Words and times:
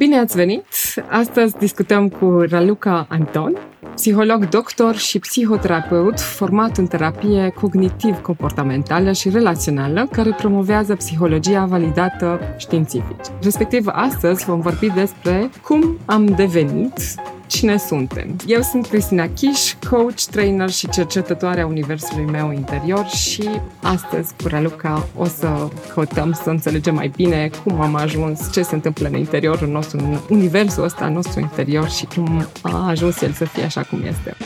Bine 0.00 0.18
ați 0.18 0.36
venit! 0.36 0.64
Astăzi 1.08 1.56
discutăm 1.58 2.08
cu 2.08 2.44
Raluca 2.48 3.06
Anton, 3.08 3.56
psiholog 3.94 4.48
doctor 4.48 4.96
și 4.96 5.18
psihoterapeut 5.18 6.20
format 6.20 6.76
în 6.76 6.86
terapie 6.86 7.52
cognitiv-comportamentală 7.60 9.12
și 9.12 9.28
relațională, 9.28 10.08
care 10.12 10.30
promovează 10.30 10.94
psihologia 10.94 11.64
validată 11.64 12.40
științific. 12.56 13.16
Respectiv, 13.42 13.86
astăzi 13.86 14.44
vom 14.44 14.60
vorbi 14.60 14.90
despre 14.90 15.50
cum 15.62 15.98
am 16.04 16.26
devenit 16.26 16.94
cine 17.50 17.76
suntem. 17.76 18.36
Eu 18.46 18.60
sunt 18.60 18.86
Cristina 18.86 19.28
Chiș, 19.28 19.74
coach, 19.90 20.20
trainer 20.30 20.70
și 20.70 20.88
cercetătoare 20.88 21.60
a 21.60 21.66
universului 21.66 22.24
meu 22.24 22.52
interior 22.52 23.06
și 23.06 23.48
astăzi 23.82 24.34
cu 24.42 24.48
Raluca 24.48 25.08
o 25.16 25.24
să 25.24 25.68
căutăm 25.94 26.32
să 26.42 26.50
înțelegem 26.50 26.94
mai 26.94 27.12
bine 27.16 27.50
cum 27.64 27.80
am 27.80 27.94
ajuns, 27.94 28.52
ce 28.52 28.62
se 28.62 28.74
întâmplă 28.74 29.08
în 29.08 29.14
interiorul 29.14 29.68
nostru, 29.68 29.98
în 29.98 30.18
universul 30.28 30.84
ăsta 30.84 31.08
nostru 31.08 31.40
interior 31.40 31.90
și 31.90 32.06
cum 32.14 32.46
a 32.62 32.88
ajuns 32.88 33.20
el 33.20 33.32
să 33.32 33.44
fie 33.44 33.62
așa 33.62 33.82
cum 33.82 34.02
este. 34.02 34.36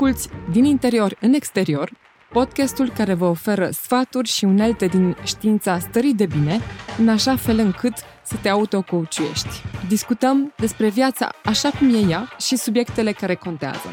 Asculți 0.00 0.28
din 0.52 0.64
interior 0.64 1.16
în 1.20 1.32
exterior, 1.32 1.90
podcastul 2.32 2.90
care 2.90 3.14
vă 3.14 3.24
oferă 3.24 3.70
sfaturi 3.70 4.28
și 4.28 4.44
unelte 4.44 4.86
din 4.86 5.16
știința 5.24 5.78
stării 5.78 6.14
de 6.14 6.26
bine, 6.26 6.58
în 6.98 7.08
așa 7.08 7.36
fel 7.36 7.58
încât 7.58 7.92
să 8.22 8.36
te 8.42 8.48
autocouciuiești. 8.48 9.48
Discutăm 9.88 10.54
despre 10.56 10.88
viața 10.88 11.28
așa 11.44 11.70
cum 11.70 11.94
e 11.94 11.98
ea 12.08 12.28
și 12.40 12.56
subiectele 12.56 13.12
care 13.12 13.34
contează. 13.34 13.88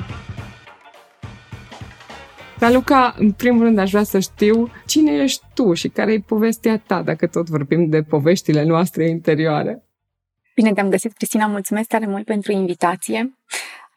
Raluca, 2.59 3.15
în 3.17 3.31
primul 3.31 3.63
rând 3.63 3.77
aș 3.77 3.89
vrea 3.89 4.03
să 4.03 4.19
știu 4.19 4.71
cine 4.85 5.11
ești 5.11 5.45
tu 5.53 5.73
și 5.73 5.87
care 5.87 6.13
e 6.13 6.19
povestea 6.19 6.77
ta, 6.77 7.01
dacă 7.01 7.27
tot 7.27 7.49
vorbim 7.49 7.89
de 7.89 8.01
poveștile 8.01 8.63
noastre 8.63 9.09
interioare. 9.09 9.83
Bine 10.55 10.73
te-am 10.73 10.89
găsit, 10.89 11.13
Cristina, 11.13 11.47
mulțumesc 11.47 11.87
tare 11.87 12.05
mult 12.05 12.25
pentru 12.25 12.51
invitație. 12.51 13.35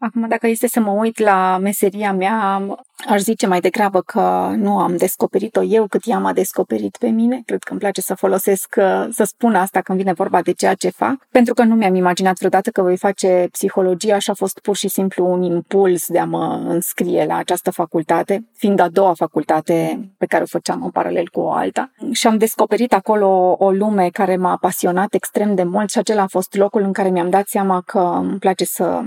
Acum, 0.00 0.28
dacă 0.28 0.46
este 0.46 0.68
să 0.68 0.80
mă 0.80 0.90
uit 0.90 1.18
la 1.18 1.58
meseria 1.60 2.12
mea, 2.12 2.62
aș 3.08 3.20
zice 3.20 3.46
mai 3.46 3.60
degrabă 3.60 4.00
că 4.00 4.52
nu 4.56 4.78
am 4.78 4.96
descoperit-o 4.96 5.62
eu 5.62 5.86
cât 5.86 6.02
ea 6.06 6.18
m-a 6.18 6.32
descoperit 6.32 6.96
pe 6.96 7.08
mine. 7.08 7.42
Cred 7.46 7.62
că 7.62 7.70
îmi 7.70 7.80
place 7.80 8.00
să 8.00 8.14
folosesc, 8.14 8.74
să 9.10 9.24
spun 9.24 9.54
asta 9.54 9.80
când 9.80 9.98
vine 9.98 10.12
vorba 10.12 10.42
de 10.42 10.52
ceea 10.52 10.74
ce 10.74 10.88
fac, 10.88 11.26
pentru 11.30 11.54
că 11.54 11.62
nu 11.62 11.74
mi-am 11.74 11.94
imaginat 11.94 12.36
vreodată 12.38 12.70
că 12.70 12.82
voi 12.82 12.96
face 12.96 13.48
psihologia 13.52 14.18
și 14.18 14.30
a 14.30 14.34
fost 14.34 14.58
pur 14.58 14.76
și 14.76 14.88
simplu 14.88 15.26
un 15.26 15.42
impuls 15.42 16.06
de 16.06 16.18
a 16.18 16.24
mă 16.24 16.62
înscrie 16.66 17.24
la 17.24 17.36
această 17.36 17.70
facultate, 17.70 18.48
fiind 18.54 18.80
a 18.80 18.88
doua 18.88 19.14
facultate 19.14 20.08
pe 20.18 20.26
care 20.26 20.42
o 20.42 20.46
făceam 20.46 20.82
în 20.82 20.90
paralel 20.90 21.28
cu 21.28 21.40
o 21.40 21.52
alta. 21.52 21.90
Și 22.12 22.26
am 22.26 22.36
descoperit 22.38 22.92
acolo 22.92 23.56
o 23.58 23.70
lume 23.70 24.08
care 24.08 24.36
m-a 24.36 24.56
pasionat 24.56 25.14
extrem 25.14 25.54
de 25.54 25.62
mult 25.62 25.90
și 25.90 25.98
acela 25.98 26.22
a 26.22 26.26
fost 26.26 26.54
locul 26.56 26.82
în 26.82 26.92
care 26.92 27.08
mi-am 27.08 27.30
dat 27.30 27.46
seama 27.46 27.82
că 27.86 27.98
îmi 27.98 28.38
place 28.38 28.64
să 28.64 29.02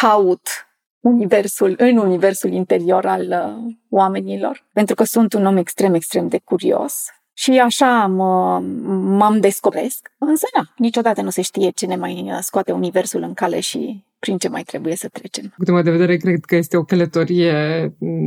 caut 0.00 0.48
universul, 1.00 1.74
în 1.78 1.96
universul 1.96 2.52
interior 2.52 3.06
al 3.06 3.26
uh, 3.66 3.74
oamenilor, 3.88 4.64
pentru 4.72 4.94
că 4.94 5.04
sunt 5.04 5.32
un 5.32 5.46
om 5.46 5.56
extrem, 5.56 5.94
extrem 5.94 6.28
de 6.28 6.38
curios. 6.38 7.06
Și 7.32 7.58
așa 7.58 8.06
mă, 8.06 8.58
m-am 9.18 9.40
descoperesc. 9.40 10.12
Însă, 10.18 10.46
na, 10.56 10.72
niciodată 10.76 11.22
nu 11.22 11.30
se 11.30 11.42
știe 11.42 11.70
ce 11.70 11.86
ne 11.86 11.96
mai 11.96 12.30
uh, 12.32 12.38
scoate 12.40 12.72
universul 12.72 13.22
în 13.22 13.34
cale 13.34 13.60
și 13.60 14.04
prin 14.18 14.38
ce 14.38 14.48
mai 14.48 14.62
trebuie 14.62 14.96
să 14.96 15.08
trecem. 15.12 15.54
Cu 15.56 15.82
de 15.82 15.90
vedere, 15.90 16.16
cred 16.16 16.44
că 16.44 16.56
este 16.56 16.76
o 16.76 16.84
călătorie 16.84 17.52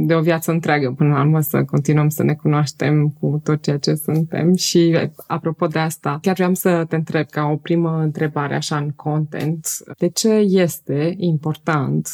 de 0.06 0.14
o 0.14 0.22
viață 0.22 0.52
întreagă. 0.52 0.94
Până 0.98 1.14
la 1.14 1.20
urmă 1.20 1.40
să 1.40 1.64
continuăm 1.64 2.10
să 2.10 2.24
ne 2.24 2.34
cunoaștem 2.34 3.10
cu 3.10 3.42
tot 3.44 3.62
ceea 3.62 3.78
ce 3.78 3.96
suntem. 3.96 4.56
Și 4.56 5.10
apropo 5.28 5.68
de 5.68 5.80
asta, 5.80 6.18
chiar 6.22 6.34
vreau 6.34 6.54
să 6.54 6.86
te 6.90 6.96
întreb 6.96 7.26
ca 7.26 7.46
o 7.46 7.56
primă 7.56 8.02
întrebare 8.02 8.56
așa 8.56 8.78
în 8.78 8.90
content, 8.90 9.68
de 9.98 10.10
ce 10.10 10.30
este 10.34 11.14
important 11.18 12.10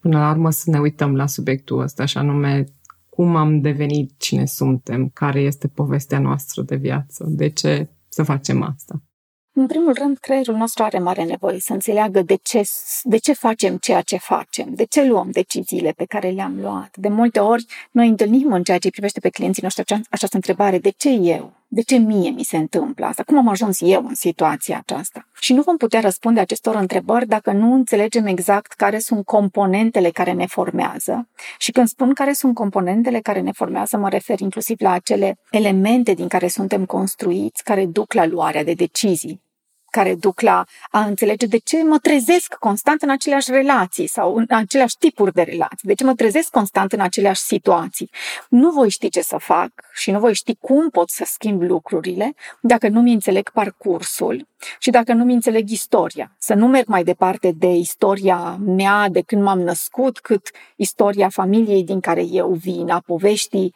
până 0.00 0.18
la 0.18 0.30
urmă 0.30 0.50
să 0.50 0.70
ne 0.70 0.78
uităm 0.78 1.16
la 1.16 1.26
subiectul 1.26 1.80
ăsta, 1.80 2.02
așa 2.02 2.22
nume 2.22 2.64
cum 3.08 3.36
am 3.36 3.60
devenit 3.60 4.12
cine 4.16 4.46
suntem, 4.46 5.08
care 5.08 5.40
este 5.40 5.68
povestea 5.68 6.18
noastră 6.18 6.62
de 6.62 6.76
viață, 6.76 7.24
de 7.28 7.48
ce 7.48 7.88
să 8.08 8.22
facem 8.22 8.62
asta. 8.62 9.02
În 9.56 9.66
primul 9.66 9.92
rând, 9.92 10.18
creierul 10.18 10.54
nostru 10.56 10.82
are 10.82 10.98
mare 10.98 11.24
nevoie 11.24 11.60
să 11.60 11.72
înțeleagă 11.72 12.22
de 12.22 12.38
ce, 12.42 12.62
de 13.02 13.16
ce 13.16 13.32
facem 13.32 13.76
ceea 13.76 14.00
ce 14.00 14.16
facem, 14.16 14.74
de 14.74 14.84
ce 14.84 15.04
luăm 15.04 15.30
deciziile 15.30 15.92
pe 15.92 16.04
care 16.04 16.30
le-am 16.30 16.60
luat. 16.60 16.96
De 16.96 17.08
multe 17.08 17.38
ori, 17.38 17.66
noi 17.90 18.08
întâlnim 18.08 18.52
în 18.52 18.62
ceea 18.62 18.78
ce 18.78 18.90
privește 18.90 19.20
pe 19.20 19.28
clienții 19.28 19.62
noștri 19.62 20.02
această 20.10 20.36
întrebare, 20.36 20.78
de 20.78 20.90
ce 20.90 21.08
eu? 21.08 21.52
De 21.74 21.82
ce 21.82 21.96
mie 21.96 22.30
mi 22.30 22.42
se 22.42 22.56
întâmplă 22.56 23.06
asta? 23.06 23.22
Cum 23.22 23.38
am 23.38 23.48
ajuns 23.48 23.80
eu 23.80 24.06
în 24.06 24.14
situația 24.14 24.78
aceasta? 24.78 25.28
Și 25.40 25.52
nu 25.52 25.62
vom 25.62 25.76
putea 25.76 26.00
răspunde 26.00 26.40
acestor 26.40 26.74
întrebări 26.74 27.26
dacă 27.26 27.52
nu 27.52 27.74
înțelegem 27.74 28.26
exact 28.26 28.72
care 28.72 28.98
sunt 28.98 29.24
componentele 29.24 30.10
care 30.10 30.32
ne 30.32 30.46
formează. 30.46 31.28
Și 31.58 31.70
când 31.70 31.88
spun 31.88 32.12
care 32.12 32.32
sunt 32.32 32.54
componentele 32.54 33.20
care 33.20 33.40
ne 33.40 33.52
formează, 33.52 33.96
mă 33.96 34.08
refer 34.08 34.40
inclusiv 34.40 34.80
la 34.80 34.90
acele 34.90 35.38
elemente 35.50 36.12
din 36.12 36.28
care 36.28 36.48
suntem 36.48 36.84
construiți, 36.84 37.62
care 37.62 37.86
duc 37.86 38.12
la 38.12 38.26
luarea 38.26 38.64
de 38.64 38.72
decizii 38.72 39.42
care 39.94 40.14
duc 40.14 40.40
la 40.40 40.64
a 40.90 41.00
înțelege 41.00 41.46
de 41.46 41.58
ce 41.58 41.82
mă 41.82 41.98
trezesc 41.98 42.54
constant 42.54 43.02
în 43.02 43.10
aceleași 43.10 43.50
relații 43.50 44.06
sau 44.06 44.34
în 44.34 44.44
aceleași 44.48 44.96
tipuri 44.98 45.32
de 45.32 45.42
relații, 45.42 45.88
de 45.88 45.94
ce 45.94 46.04
mă 46.04 46.14
trezesc 46.14 46.50
constant 46.50 46.92
în 46.92 47.00
aceleași 47.00 47.40
situații. 47.40 48.10
Nu 48.48 48.70
voi 48.70 48.90
ști 48.90 49.08
ce 49.08 49.20
să 49.20 49.36
fac 49.38 49.70
și 49.92 50.10
nu 50.10 50.18
voi 50.18 50.34
ști 50.34 50.54
cum 50.60 50.90
pot 50.90 51.10
să 51.10 51.24
schimb 51.26 51.62
lucrurile 51.62 52.34
dacă 52.60 52.88
nu 52.88 53.00
mi 53.00 53.12
înțeleg 53.12 53.50
parcursul 53.50 54.48
și 54.78 54.90
dacă 54.90 55.12
nu 55.12 55.24
mi 55.24 55.32
înțeleg 55.32 55.68
istoria. 55.68 56.36
Să 56.38 56.54
nu 56.54 56.66
merg 56.66 56.86
mai 56.86 57.04
departe 57.04 57.52
de 57.56 57.70
istoria 57.74 58.56
mea 58.64 59.08
de 59.08 59.20
când 59.20 59.42
m-am 59.42 59.60
născut, 59.60 60.18
cât 60.18 60.50
istoria 60.76 61.28
familiei 61.28 61.84
din 61.84 62.00
care 62.00 62.22
eu 62.22 62.52
vin, 62.52 62.90
a 62.90 63.02
poveștii 63.06 63.74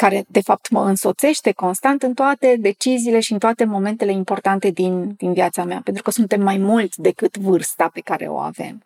care 0.00 0.24
de 0.28 0.40
fapt 0.40 0.70
mă 0.70 0.84
însoțește 0.84 1.52
constant 1.52 2.02
în 2.02 2.14
toate 2.14 2.56
deciziile 2.60 3.20
și 3.20 3.32
în 3.32 3.38
toate 3.38 3.64
momentele 3.64 4.12
importante 4.12 4.70
din, 4.70 5.14
din 5.16 5.32
viața 5.32 5.64
mea, 5.64 5.80
pentru 5.84 6.02
că 6.02 6.10
suntem 6.10 6.42
mai 6.42 6.58
mult 6.58 6.96
decât 6.96 7.36
vârsta 7.36 7.90
pe 7.92 8.00
care 8.00 8.26
o 8.26 8.36
avem. 8.36 8.82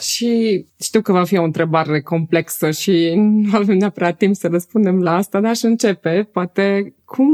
Și 0.00 0.64
știu 0.80 1.00
că 1.00 1.12
va 1.12 1.24
fi 1.24 1.36
o 1.36 1.42
întrebare 1.42 2.00
complexă 2.00 2.70
și 2.70 3.14
nu 3.16 3.56
avem 3.56 3.76
neapărat 3.76 4.16
timp 4.16 4.34
să 4.34 4.48
răspundem 4.48 5.02
la 5.02 5.14
asta, 5.14 5.40
dar 5.40 5.50
aș 5.50 5.62
începe, 5.62 6.28
poate, 6.32 6.94
cum 7.04 7.28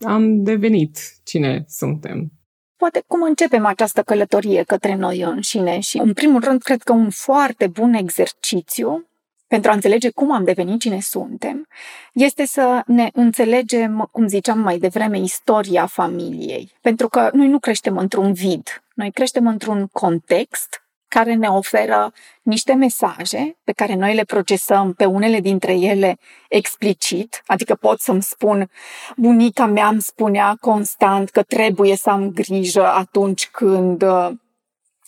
am 0.00 0.42
devenit 0.42 0.98
cine 1.24 1.64
suntem? 1.68 2.32
Poate 2.76 3.02
cum 3.06 3.22
începem 3.22 3.66
această 3.66 4.02
călătorie 4.02 4.62
către 4.62 4.94
noi 4.94 5.20
înșine 5.20 5.80
și, 5.80 5.98
în 5.98 6.12
primul 6.12 6.40
rând, 6.44 6.62
cred 6.62 6.82
că 6.82 6.92
un 6.92 7.10
foarte 7.10 7.66
bun 7.66 7.92
exercițiu 7.92 9.06
pentru 9.46 9.70
a 9.70 9.74
înțelege 9.74 10.10
cum 10.10 10.32
am 10.32 10.44
devenit 10.44 10.80
cine 10.80 11.00
suntem, 11.00 11.68
este 12.12 12.46
să 12.46 12.82
ne 12.86 13.10
înțelegem, 13.12 14.08
cum 14.12 14.26
ziceam 14.26 14.58
mai 14.58 14.78
devreme, 14.78 15.18
istoria 15.18 15.86
familiei. 15.86 16.72
Pentru 16.80 17.08
că 17.08 17.30
noi 17.32 17.48
nu 17.48 17.58
creștem 17.58 17.96
într-un 17.96 18.32
vid, 18.32 18.82
noi 18.94 19.10
creștem 19.10 19.46
într-un 19.46 19.86
context 19.92 20.80
care 21.08 21.34
ne 21.34 21.48
oferă 21.48 22.12
niște 22.42 22.74
mesaje 22.74 23.56
pe 23.64 23.72
care 23.72 23.94
noi 23.94 24.14
le 24.14 24.24
procesăm 24.24 24.92
pe 24.92 25.04
unele 25.04 25.40
dintre 25.40 25.72
ele 25.72 26.18
explicit, 26.48 27.42
adică 27.46 27.74
pot 27.74 28.00
să-mi 28.00 28.22
spun, 28.22 28.70
bunica 29.16 29.66
mea 29.66 29.88
îmi 29.88 30.02
spunea 30.02 30.56
constant 30.60 31.30
că 31.30 31.42
trebuie 31.42 31.96
să 31.96 32.10
am 32.10 32.30
grijă 32.30 32.86
atunci 32.86 33.48
când 33.48 34.02
uh, 34.02 34.30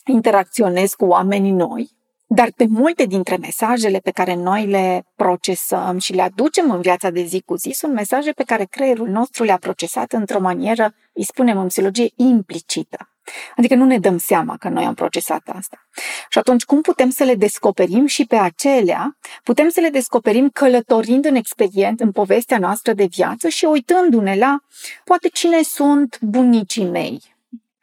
interacționez 0.05 0.93
cu 0.93 1.05
oamenii 1.05 1.51
noi, 1.51 1.89
dar 2.31 2.51
pe 2.55 2.65
multe 2.69 3.05
dintre 3.05 3.37
mesajele 3.37 3.97
pe 3.97 4.11
care 4.11 4.35
noi 4.35 4.65
le 4.65 5.05
procesăm 5.15 5.97
și 5.97 6.13
le 6.13 6.21
aducem 6.21 6.71
în 6.71 6.81
viața 6.81 7.09
de 7.09 7.23
zi 7.23 7.41
cu 7.45 7.55
zi 7.55 7.69
sunt 7.69 7.93
mesaje 7.93 8.31
pe 8.31 8.43
care 8.43 8.65
creierul 8.65 9.07
nostru 9.07 9.43
le-a 9.43 9.57
procesat 9.57 10.11
într-o 10.11 10.39
manieră, 10.39 10.93
îi 11.13 11.23
spunem 11.23 11.57
în 11.57 11.67
psihologie, 11.67 12.09
implicită. 12.15 13.09
Adică 13.55 13.75
nu 13.75 13.85
ne 13.85 13.97
dăm 13.97 14.17
seama 14.17 14.57
că 14.57 14.69
noi 14.69 14.85
am 14.85 14.93
procesat 14.93 15.41
asta. 15.53 15.77
Și 16.29 16.37
atunci 16.37 16.63
cum 16.63 16.81
putem 16.81 17.09
să 17.09 17.23
le 17.23 17.35
descoperim 17.35 18.05
și 18.05 18.25
pe 18.25 18.35
acelea? 18.35 19.17
Putem 19.43 19.69
să 19.69 19.79
le 19.79 19.89
descoperim 19.89 20.49
călătorind 20.49 21.25
în 21.25 21.35
experient, 21.35 21.99
în 21.99 22.11
povestea 22.11 22.57
noastră 22.57 22.93
de 22.93 23.05
viață 23.05 23.47
și 23.47 23.65
uitându-ne 23.65 24.35
la 24.35 24.59
poate 25.03 25.27
cine 25.27 25.61
sunt 25.61 26.19
bunicii 26.21 26.85
mei, 26.85 27.21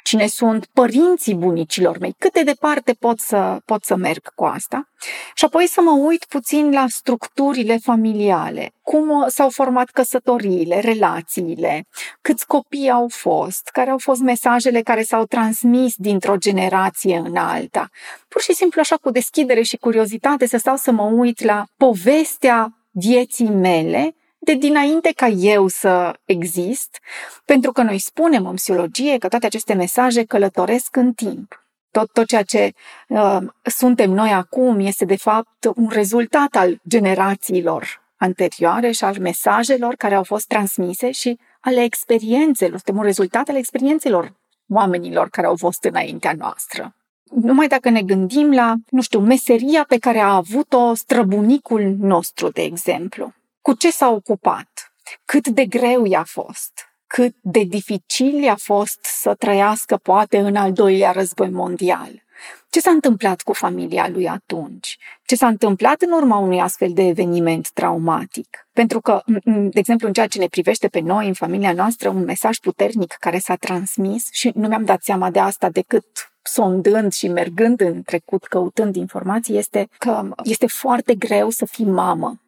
cine 0.06 0.26
sunt 0.26 0.66
părinții 0.72 1.34
bunicilor 1.34 1.98
mei, 1.98 2.14
cât 2.18 2.32
de 2.32 2.42
departe 2.42 2.92
pot 2.92 3.18
să, 3.18 3.58
pot 3.64 3.84
să 3.84 3.96
merg 3.96 4.28
cu 4.34 4.44
asta. 4.44 4.88
Și 5.34 5.44
apoi 5.44 5.68
să 5.68 5.80
mă 5.80 5.90
uit 5.90 6.24
puțin 6.24 6.72
la 6.72 6.84
structurile 6.88 7.78
familiale, 7.82 8.72
cum 8.82 9.24
s-au 9.28 9.50
format 9.50 9.90
căsătoriile, 9.90 10.80
relațiile, 10.80 11.86
câți 12.20 12.46
copii 12.46 12.90
au 12.90 13.08
fost, 13.08 13.68
care 13.72 13.90
au 13.90 13.98
fost 13.98 14.20
mesajele 14.20 14.80
care 14.82 15.02
s-au 15.02 15.24
transmis 15.24 15.94
dintr-o 15.96 16.36
generație 16.36 17.16
în 17.16 17.36
alta. 17.36 17.88
Pur 18.28 18.40
și 18.40 18.54
simplu 18.54 18.80
așa 18.80 18.96
cu 18.96 19.10
deschidere 19.10 19.62
și 19.62 19.76
curiozitate 19.76 20.46
să 20.46 20.56
stau 20.56 20.76
să 20.76 20.90
mă 20.90 21.02
uit 21.02 21.42
la 21.42 21.64
povestea 21.76 22.68
vieții 22.90 23.48
mele 23.48 24.15
de 24.38 24.54
dinainte 24.54 25.12
ca 25.16 25.28
eu 25.28 25.66
să 25.68 26.18
exist, 26.24 26.98
pentru 27.44 27.72
că 27.72 27.82
noi 27.82 27.98
spunem 27.98 28.46
în 28.46 28.54
psihologie 28.54 29.18
că 29.18 29.28
toate 29.28 29.46
aceste 29.46 29.74
mesaje 29.74 30.24
călătoresc 30.24 30.96
în 30.96 31.12
timp. 31.12 31.64
Tot, 31.90 32.12
tot 32.12 32.26
ceea 32.26 32.42
ce 32.42 32.72
uh, 33.08 33.38
suntem 33.62 34.10
noi 34.10 34.30
acum 34.30 34.80
este 34.80 35.04
de 35.04 35.16
fapt 35.16 35.64
un 35.74 35.88
rezultat 35.88 36.56
al 36.56 36.80
generațiilor 36.88 38.04
anterioare 38.16 38.90
și 38.90 39.04
al 39.04 39.16
mesajelor 39.20 39.94
care 39.94 40.14
au 40.14 40.24
fost 40.24 40.46
transmise 40.46 41.10
și 41.10 41.38
ale 41.60 41.82
experiențelor. 41.82 42.78
Suntem 42.78 42.96
un 42.96 43.02
rezultat 43.02 43.48
al 43.48 43.56
experiențelor 43.56 44.32
oamenilor 44.68 45.28
care 45.28 45.46
au 45.46 45.56
fost 45.56 45.84
înaintea 45.84 46.32
noastră. 46.38 46.94
Numai 47.30 47.66
dacă 47.66 47.88
ne 47.90 48.02
gândim 48.02 48.52
la, 48.52 48.74
nu 48.90 49.00
știu, 49.00 49.20
meseria 49.20 49.84
pe 49.88 49.98
care 49.98 50.18
a 50.18 50.34
avut-o 50.34 50.94
străbunicul 50.94 51.96
nostru, 51.98 52.48
de 52.48 52.62
exemplu 52.62 53.34
cu 53.66 53.72
ce 53.72 53.90
s-a 53.90 54.08
ocupat, 54.08 54.92
cât 55.24 55.48
de 55.48 55.64
greu 55.64 56.04
i-a 56.04 56.24
fost, 56.26 56.72
cât 57.06 57.34
de 57.40 57.62
dificil 57.62 58.42
i-a 58.42 58.56
fost 58.58 58.98
să 59.02 59.34
trăiască 59.34 59.96
poate 59.96 60.38
în 60.38 60.56
al 60.56 60.72
doilea 60.72 61.10
război 61.10 61.50
mondial. 61.50 62.22
Ce 62.70 62.80
s-a 62.80 62.90
întâmplat 62.90 63.40
cu 63.40 63.52
familia 63.52 64.08
lui 64.08 64.28
atunci? 64.28 64.98
Ce 65.24 65.36
s-a 65.36 65.46
întâmplat 65.46 66.02
în 66.02 66.12
urma 66.12 66.38
unui 66.38 66.60
astfel 66.60 66.92
de 66.92 67.02
eveniment 67.06 67.70
traumatic? 67.70 68.68
Pentru 68.72 69.00
că, 69.00 69.22
de 69.44 69.78
exemplu, 69.78 70.06
în 70.06 70.12
ceea 70.12 70.26
ce 70.26 70.38
ne 70.38 70.46
privește 70.46 70.88
pe 70.88 71.00
noi, 71.00 71.26
în 71.26 71.34
familia 71.34 71.72
noastră, 71.72 72.08
un 72.08 72.24
mesaj 72.24 72.58
puternic 72.58 73.12
care 73.20 73.38
s-a 73.38 73.54
transmis 73.54 74.28
și 74.30 74.52
nu 74.54 74.68
mi-am 74.68 74.84
dat 74.84 75.02
seama 75.02 75.30
de 75.30 75.38
asta 75.38 75.70
decât 75.70 76.06
sondând 76.42 77.12
și 77.12 77.28
mergând 77.28 77.80
în 77.80 78.02
trecut, 78.02 78.44
căutând 78.44 78.96
informații, 78.96 79.56
este 79.56 79.88
că 79.98 80.28
este 80.42 80.66
foarte 80.66 81.14
greu 81.14 81.50
să 81.50 81.66
fii 81.66 81.84
mamă 81.84 82.40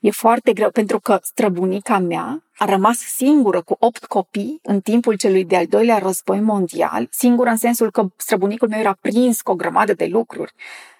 E 0.00 0.10
foarte 0.10 0.52
greu 0.52 0.70
pentru 0.70 1.00
că 1.00 1.18
străbunica 1.22 1.98
mea 1.98 2.42
a 2.56 2.64
rămas 2.64 2.98
singură 2.98 3.62
cu 3.62 3.76
opt 3.78 4.04
copii 4.04 4.58
în 4.62 4.80
timpul 4.80 5.16
celui 5.16 5.44
de-al 5.44 5.66
doilea 5.66 5.98
război 5.98 6.40
mondial, 6.40 7.08
singură 7.10 7.50
în 7.50 7.56
sensul 7.56 7.90
că 7.90 8.08
străbunicul 8.16 8.68
meu 8.68 8.78
era 8.78 8.98
prins 9.00 9.40
cu 9.40 9.50
o 9.50 9.54
grămadă 9.54 9.92
de 9.94 10.06
lucruri 10.06 10.52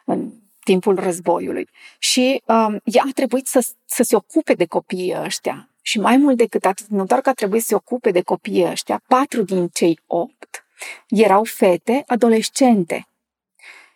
în 0.04 0.32
timpul 0.64 0.94
războiului. 0.94 1.68
Și 1.98 2.42
um, 2.46 2.80
ea 2.84 3.02
a 3.06 3.10
trebuit 3.14 3.46
să, 3.46 3.66
să 3.84 4.02
se 4.02 4.16
ocupe 4.16 4.54
de 4.54 4.66
copiii 4.66 5.14
ăștia. 5.24 5.68
Și 5.82 6.00
mai 6.00 6.16
mult 6.16 6.36
decât 6.36 6.64
atât, 6.64 6.86
nu 6.86 7.04
doar 7.04 7.20
că 7.20 7.28
a 7.28 7.32
trebuit 7.32 7.60
să 7.60 7.66
se 7.68 7.74
ocupe 7.74 8.10
de 8.10 8.22
copiii 8.22 8.70
ăștia, 8.70 9.02
patru 9.06 9.42
din 9.42 9.68
cei 9.68 10.00
opt 10.06 10.64
erau 11.08 11.44
fete 11.44 12.02
adolescente. 12.06 13.06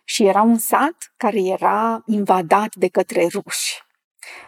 Și 0.04 0.24
era 0.24 0.42
un 0.42 0.58
sat 0.58 1.12
care 1.16 1.38
era 1.38 2.02
invadat 2.06 2.74
de 2.74 2.88
către 2.88 3.26
ruși 3.32 3.85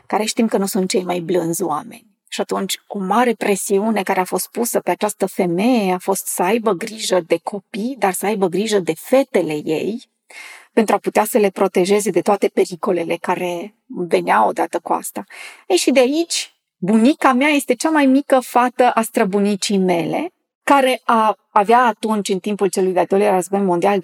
care 0.06 0.24
știm 0.24 0.46
că 0.46 0.56
nu 0.56 0.66
sunt 0.66 0.88
cei 0.88 1.04
mai 1.04 1.20
blânzi 1.20 1.62
oameni. 1.62 2.06
Și 2.28 2.40
atunci, 2.40 2.80
o 2.86 2.98
mare 2.98 3.32
presiune 3.32 4.02
care 4.02 4.20
a 4.20 4.24
fost 4.24 4.50
pusă 4.50 4.80
pe 4.80 4.90
această 4.90 5.26
femeie 5.26 5.92
a 5.92 5.98
fost 5.98 6.26
să 6.26 6.42
aibă 6.42 6.72
grijă 6.72 7.20
de 7.20 7.38
copii, 7.42 7.96
dar 7.98 8.12
să 8.12 8.26
aibă 8.26 8.46
grijă 8.46 8.78
de 8.78 8.92
fetele 8.94 9.52
ei, 9.64 10.10
pentru 10.72 10.94
a 10.94 10.98
putea 10.98 11.24
să 11.24 11.38
le 11.38 11.50
protejeze 11.50 12.10
de 12.10 12.20
toate 12.20 12.48
pericolele 12.48 13.16
care 13.16 13.74
veneau 13.86 14.48
odată 14.48 14.78
cu 14.78 14.92
asta. 14.92 15.24
Ei, 15.66 15.76
și 15.76 15.90
de 15.90 16.00
aici, 16.00 16.54
bunica 16.76 17.32
mea 17.32 17.48
este 17.48 17.74
cea 17.74 17.90
mai 17.90 18.06
mică 18.06 18.40
fată 18.40 18.90
a 18.90 19.02
străbunicii 19.02 19.78
mele, 19.78 20.32
care 20.62 21.00
a, 21.04 21.36
avea 21.50 21.84
atunci, 21.84 22.28
în 22.28 22.38
timpul 22.38 22.68
celui 22.68 22.92
de-al 22.92 23.06
doilea 23.06 23.34
război 23.34 23.60
mondial, 23.60 24.00
12-13 24.00 24.02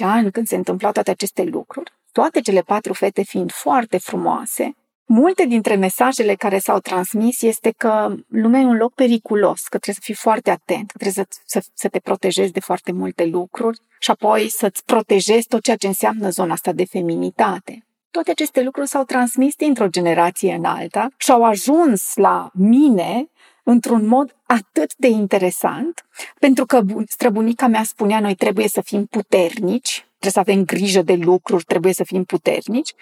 ani, 0.00 0.30
când 0.30 0.46
se 0.46 0.56
întâmplau 0.56 0.92
toate 0.92 1.10
aceste 1.10 1.42
lucruri, 1.42 1.92
toate 2.14 2.40
cele 2.40 2.60
patru 2.60 2.92
fete 2.92 3.22
fiind 3.22 3.52
foarte 3.52 3.98
frumoase, 3.98 4.74
Multe 5.06 5.44
dintre 5.46 5.74
mesajele 5.74 6.34
care 6.34 6.58
s-au 6.58 6.78
transmis 6.78 7.42
este 7.42 7.70
că 7.70 8.14
lumea 8.28 8.60
e 8.60 8.64
un 8.64 8.76
loc 8.76 8.94
periculos, 8.94 9.60
că 9.60 9.78
trebuie 9.78 9.94
să 9.94 10.00
fii 10.02 10.14
foarte 10.14 10.50
atent, 10.50 10.90
că 10.90 10.98
trebuie 10.98 11.24
să, 11.24 11.40
să, 11.44 11.68
să 11.74 11.88
te 11.88 11.98
protejezi 11.98 12.52
de 12.52 12.60
foarte 12.60 12.92
multe 12.92 13.24
lucruri 13.24 13.78
și 13.98 14.10
apoi 14.10 14.48
să-ți 14.48 14.84
protejezi 14.84 15.46
tot 15.46 15.62
ceea 15.62 15.76
ce 15.76 15.86
înseamnă 15.86 16.28
zona 16.28 16.52
asta 16.52 16.72
de 16.72 16.84
feminitate. 16.84 17.86
Toate 18.10 18.30
aceste 18.30 18.62
lucruri 18.62 18.88
s-au 18.88 19.04
transmis 19.04 19.54
dintr-o 19.54 19.88
generație 19.88 20.54
în 20.54 20.64
alta 20.64 21.08
și 21.16 21.30
au 21.30 21.44
ajuns 21.44 22.14
la 22.14 22.50
mine 22.52 23.28
într-un 23.62 24.06
mod 24.06 24.36
atât 24.46 24.94
de 24.96 25.08
interesant, 25.08 26.06
pentru 26.38 26.66
că 26.66 26.80
străbunica 27.06 27.66
mea 27.66 27.82
spunea 27.82 28.20
noi 28.20 28.34
trebuie 28.34 28.68
să 28.68 28.80
fim 28.80 29.04
puternici, 29.06 30.06
trebuie 30.24 30.44
să 30.44 30.50
avem 30.50 30.64
grijă 30.64 31.02
de 31.02 31.14
lucruri, 31.14 31.64
trebuie 31.64 31.92
să 31.92 32.04
fim 32.04 32.24
puternici. 32.24 32.92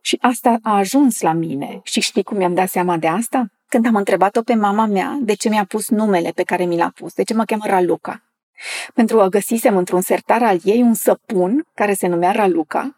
Și 0.00 0.18
asta 0.20 0.58
a 0.62 0.76
ajuns 0.76 1.20
la 1.20 1.32
mine. 1.32 1.80
Și 1.82 2.00
știi 2.00 2.22
cum 2.22 2.36
mi-am 2.36 2.54
dat 2.54 2.68
seama 2.68 2.96
de 2.96 3.06
asta? 3.06 3.50
Când 3.68 3.86
am 3.86 3.94
întrebat-o 3.94 4.42
pe 4.42 4.54
mama 4.54 4.86
mea 4.86 5.18
de 5.20 5.34
ce 5.34 5.48
mi-a 5.48 5.64
pus 5.64 5.88
numele 5.88 6.30
pe 6.30 6.42
care 6.42 6.64
mi 6.64 6.76
l-a 6.76 6.92
pus, 6.94 7.12
de 7.12 7.22
ce 7.22 7.34
mă 7.34 7.44
cheamă 7.44 7.62
Raluca. 7.66 8.22
Pentru 8.94 9.16
că 9.16 9.26
găsisem 9.26 9.76
într-un 9.76 10.00
sertar 10.00 10.42
al 10.42 10.58
ei 10.64 10.82
un 10.82 10.94
săpun 10.94 11.66
care 11.74 11.94
se 11.94 12.06
numea 12.06 12.30
Raluca 12.30 12.96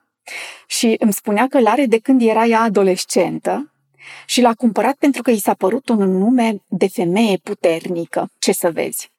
și 0.66 0.96
îmi 0.98 1.12
spunea 1.12 1.46
că 1.48 1.60
l-are 1.60 1.86
de 1.86 1.98
când 1.98 2.22
era 2.22 2.44
ea 2.44 2.60
adolescentă 2.60 3.72
și 4.26 4.40
l-a 4.40 4.54
cumpărat 4.54 4.94
pentru 4.94 5.22
că 5.22 5.30
i 5.30 5.38
s-a 5.38 5.54
părut 5.54 5.88
un 5.88 6.18
nume 6.18 6.56
de 6.66 6.88
femeie 6.88 7.36
puternică. 7.42 8.28
Ce 8.38 8.52
să 8.52 8.70
vezi? 8.70 9.10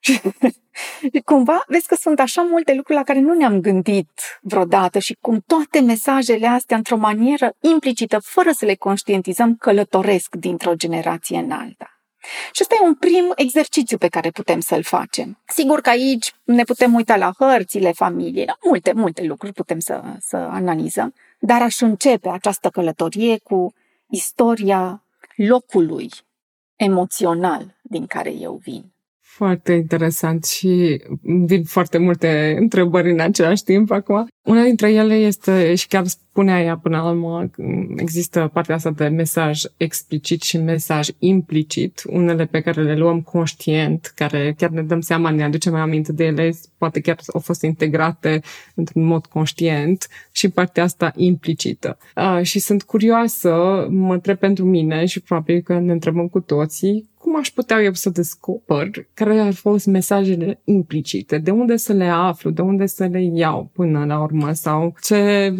Cumva, 1.25 1.63
vezi 1.68 1.88
că 1.88 1.95
sunt 1.95 2.19
așa 2.19 2.41
multe 2.41 2.74
lucruri 2.74 2.97
la 2.97 3.03
care 3.03 3.19
nu 3.19 3.33
ne-am 3.33 3.59
gândit 3.59 4.09
vreodată 4.41 5.00
și 5.00 5.18
cum 5.21 5.44
toate 5.47 5.80
mesajele 5.80 6.47
astea, 6.47 6.77
într-o 6.77 6.97
manieră 6.97 7.53
implicită, 7.59 8.19
fără 8.19 8.51
să 8.51 8.65
le 8.65 8.75
conștientizăm, 8.75 9.56
călătoresc 9.56 10.36
dintr-o 10.36 10.74
generație 10.74 11.38
în 11.38 11.51
alta. 11.51 11.94
Și 12.51 12.62
ăsta 12.62 12.75
e 12.81 12.85
un 12.85 12.95
prim 12.95 13.31
exercițiu 13.35 13.97
pe 13.97 14.07
care 14.07 14.30
putem 14.30 14.59
să-l 14.59 14.83
facem. 14.83 15.39
Sigur 15.47 15.81
că 15.81 15.89
aici 15.89 16.33
ne 16.44 16.63
putem 16.63 16.94
uita 16.94 17.15
la 17.15 17.31
hărțile 17.38 17.92
familiei, 17.92 18.45
la 18.45 18.57
multe, 18.63 18.94
multe 18.94 19.24
lucruri 19.24 19.53
putem 19.53 19.80
să, 19.80 20.01
să 20.19 20.35
analizăm, 20.35 21.13
dar 21.39 21.62
aș 21.62 21.80
începe 21.80 22.30
această 22.30 22.69
călătorie 22.69 23.37
cu 23.44 23.73
istoria 24.09 25.04
locului 25.35 26.09
emoțional 26.75 27.80
din 27.81 28.06
care 28.06 28.31
eu 28.31 28.56
vin. 28.56 28.94
Foarte 29.36 29.74
interesant 29.74 30.45
și 30.45 31.02
vin 31.21 31.64
foarte 31.64 31.98
multe 31.98 32.56
întrebări 32.59 33.12
în 33.12 33.19
același 33.19 33.64
timp 33.64 33.92
acum. 33.92 34.28
Una 34.44 34.64
dintre 34.64 34.92
ele 34.92 35.14
este, 35.14 35.76
și 35.76 35.88
chiar 35.88 36.07
spunea 36.07 36.62
ea 36.62 36.78
până 36.78 36.98
la 36.98 37.09
urmă, 37.09 37.50
există 37.95 38.50
partea 38.54 38.76
asta 38.76 38.92
de 38.92 39.07
mesaj 39.07 39.62
explicit 39.78 40.42
și 40.42 40.57
mesaj 40.57 41.07
implicit, 41.19 42.02
unele 42.06 42.45
pe 42.45 42.62
care 42.62 42.83
le 42.83 42.95
luăm 42.95 43.21
conștient, 43.21 44.12
care 44.16 44.54
chiar 44.57 44.69
ne 44.69 44.81
dăm 44.81 45.02
seama, 45.02 45.30
ne 45.30 45.44
aducem 45.44 45.71
mai 45.71 45.81
aminte 45.81 46.14
de 46.14 46.24
ele, 46.24 46.54
poate 46.78 47.00
chiar 47.00 47.18
au 47.33 47.40
fost 47.40 47.62
integrate 47.62 48.42
într-un 48.76 49.04
mod 49.04 49.26
conștient 49.26 50.07
și 50.31 50.50
partea 50.50 50.83
asta 50.83 51.12
implicită. 51.16 51.98
Uh, 52.16 52.40
și 52.42 52.59
sunt 52.59 52.83
curioasă, 52.83 53.50
mă 53.90 54.14
întreb 54.14 54.38
pentru 54.38 54.66
mine 54.66 55.06
și 55.06 55.21
probabil 55.21 55.62
că 55.62 55.80
ne 55.80 55.92
întrebăm 55.92 56.28
cu 56.28 56.40
toții, 56.40 57.09
cum 57.30 57.40
aș 57.40 57.50
putea 57.50 57.81
eu 57.81 57.94
să 57.94 58.09
descoper 58.09 58.90
care 59.14 59.40
au 59.40 59.52
fost 59.52 59.86
mesajele 59.86 60.62
implicite, 60.64 61.38
de 61.38 61.52
unde 61.52 61.78
să 61.78 61.94
le 61.94 62.06
aflu, 62.07 62.50
de 62.50 62.62
unde 62.62 62.86
să 62.86 63.06
le 63.06 63.24
iau 63.33 63.69
până 63.74 64.06
la 64.06 64.21
urmă? 64.21 64.54
Sau 64.54 64.95
ce 65.02 65.54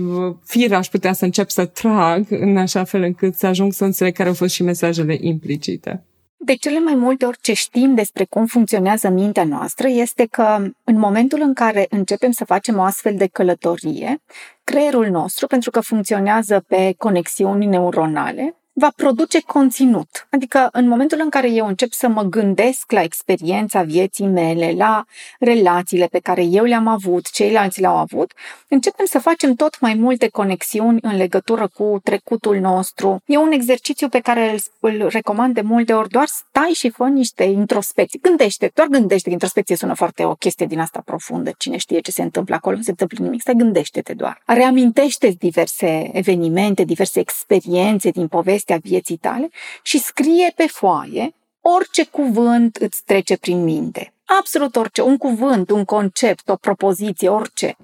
fire 0.46 0.76
aș 0.76 0.88
putea 0.88 1.14
să 1.14 1.26
încep 1.26 1.50
să 1.50 1.66
trag 1.66 2.26
în 2.30 2.58
așa 2.58 2.84
fel 2.84 3.02
încât 3.02 3.36
să 3.36 3.48
ajung 3.48 3.74
să 3.74 3.86
înțeleg 3.86 4.14
care 4.14 4.30
au 4.30 4.36
fost 4.36 4.54
și 4.54 4.64
mesajele 4.64 5.18
implicite. 5.22 6.04
De 6.38 6.54
cele 6.54 6.80
mai 6.80 6.96
multe 6.96 7.26
ori 7.26 7.38
ce 7.42 7.54
știm 7.54 7.96
despre 7.96 8.26
cum 8.30 8.46
funcționează 8.46 9.10
mintea 9.10 9.44
noastră 9.44 9.88
este 9.88 10.26
că 10.32 10.58
în 10.84 11.00
momentul 11.00 11.40
în 11.42 11.54
care 11.54 11.86
începem 11.90 12.32
să 12.32 12.46
facem 12.46 12.78
o 12.78 12.82
astfel 12.82 13.16
de 13.16 13.28
călătorie, 13.28 14.22
creierul 14.64 15.08
nostru, 15.08 15.48
pentru 15.48 15.70
că 15.72 15.80
funcționează 15.80 16.64
pe 16.68 16.94
conexiuni 16.98 17.66
neuronale, 17.66 18.59
va 18.80 18.92
produce 18.96 19.42
conținut. 19.42 20.28
Adică 20.30 20.70
în 20.72 20.88
momentul 20.88 21.20
în 21.22 21.30
care 21.30 21.50
eu 21.50 21.68
încep 21.68 21.92
să 21.92 22.08
mă 22.08 22.24
gândesc 22.24 22.92
la 22.92 23.02
experiența 23.02 23.82
vieții 23.82 24.26
mele, 24.26 24.74
la 24.78 25.06
relațiile 25.40 26.06
pe 26.06 26.20
care 26.20 26.44
eu 26.44 26.64
le-am 26.64 26.88
avut, 26.88 27.32
ceilalți 27.32 27.82
le-au 27.82 27.98
avut, 27.98 28.34
începem 28.68 29.06
să 29.06 29.20
facem 29.20 29.54
tot 29.54 29.80
mai 29.80 29.94
multe 29.94 30.28
conexiuni 30.28 31.00
în 31.02 31.16
legătură 31.16 31.68
cu 31.74 32.00
trecutul 32.04 32.58
nostru. 32.58 33.22
E 33.26 33.38
un 33.38 33.52
exercițiu 33.52 34.10
pe 34.10 34.20
care 34.20 34.52
îl, 34.52 34.60
îl 34.80 35.08
recomand 35.08 35.54
de 35.54 35.62
multe 35.62 35.94
ori, 35.94 36.10
doar 36.10 36.28
stai 36.28 36.70
și 36.70 36.90
fă 36.90 37.04
niște 37.04 37.44
introspecții. 37.44 38.20
Gândește, 38.20 38.72
doar 38.74 38.88
gândește, 38.88 39.30
introspecție 39.30 39.76
sună 39.76 39.94
foarte 39.94 40.26
o 40.26 40.34
chestie 40.34 40.66
din 40.66 40.80
asta 40.80 41.02
profundă, 41.06 41.52
cine 41.58 41.78
știe 41.78 42.00
ce 42.00 42.12
se 42.12 42.22
întâmplă 42.22 42.56
acolo, 42.56 42.76
nu 42.76 42.82
se 42.82 42.90
întâmplă 42.90 43.24
nimic, 43.24 43.42
stai 43.42 43.56
gândește-te 43.56 44.14
doar. 44.14 44.42
Reamintește 44.46 45.28
diverse 45.40 46.10
evenimente, 46.14 46.84
diverse 46.84 47.20
experiențe 47.20 48.10
din 48.10 48.28
povestea 48.70 48.78
vieții 48.92 49.18
tale 49.18 49.50
și 49.84 50.00
scrie 50.00 50.54
pe 50.56 50.68
foaie 50.68 51.34
orice 51.62 52.06
cuvânt 52.06 52.76
îți 52.76 53.04
trece 53.04 53.38
prin 53.38 53.64
minte. 53.64 54.14
Absolut 54.40 54.76
orice, 54.76 55.02
un 55.02 55.18
cuvânt, 55.18 55.70
un 55.70 55.86
concept, 55.86 56.50
o 56.50 56.56
propoziție, 56.56 57.30
orice, 57.30 57.76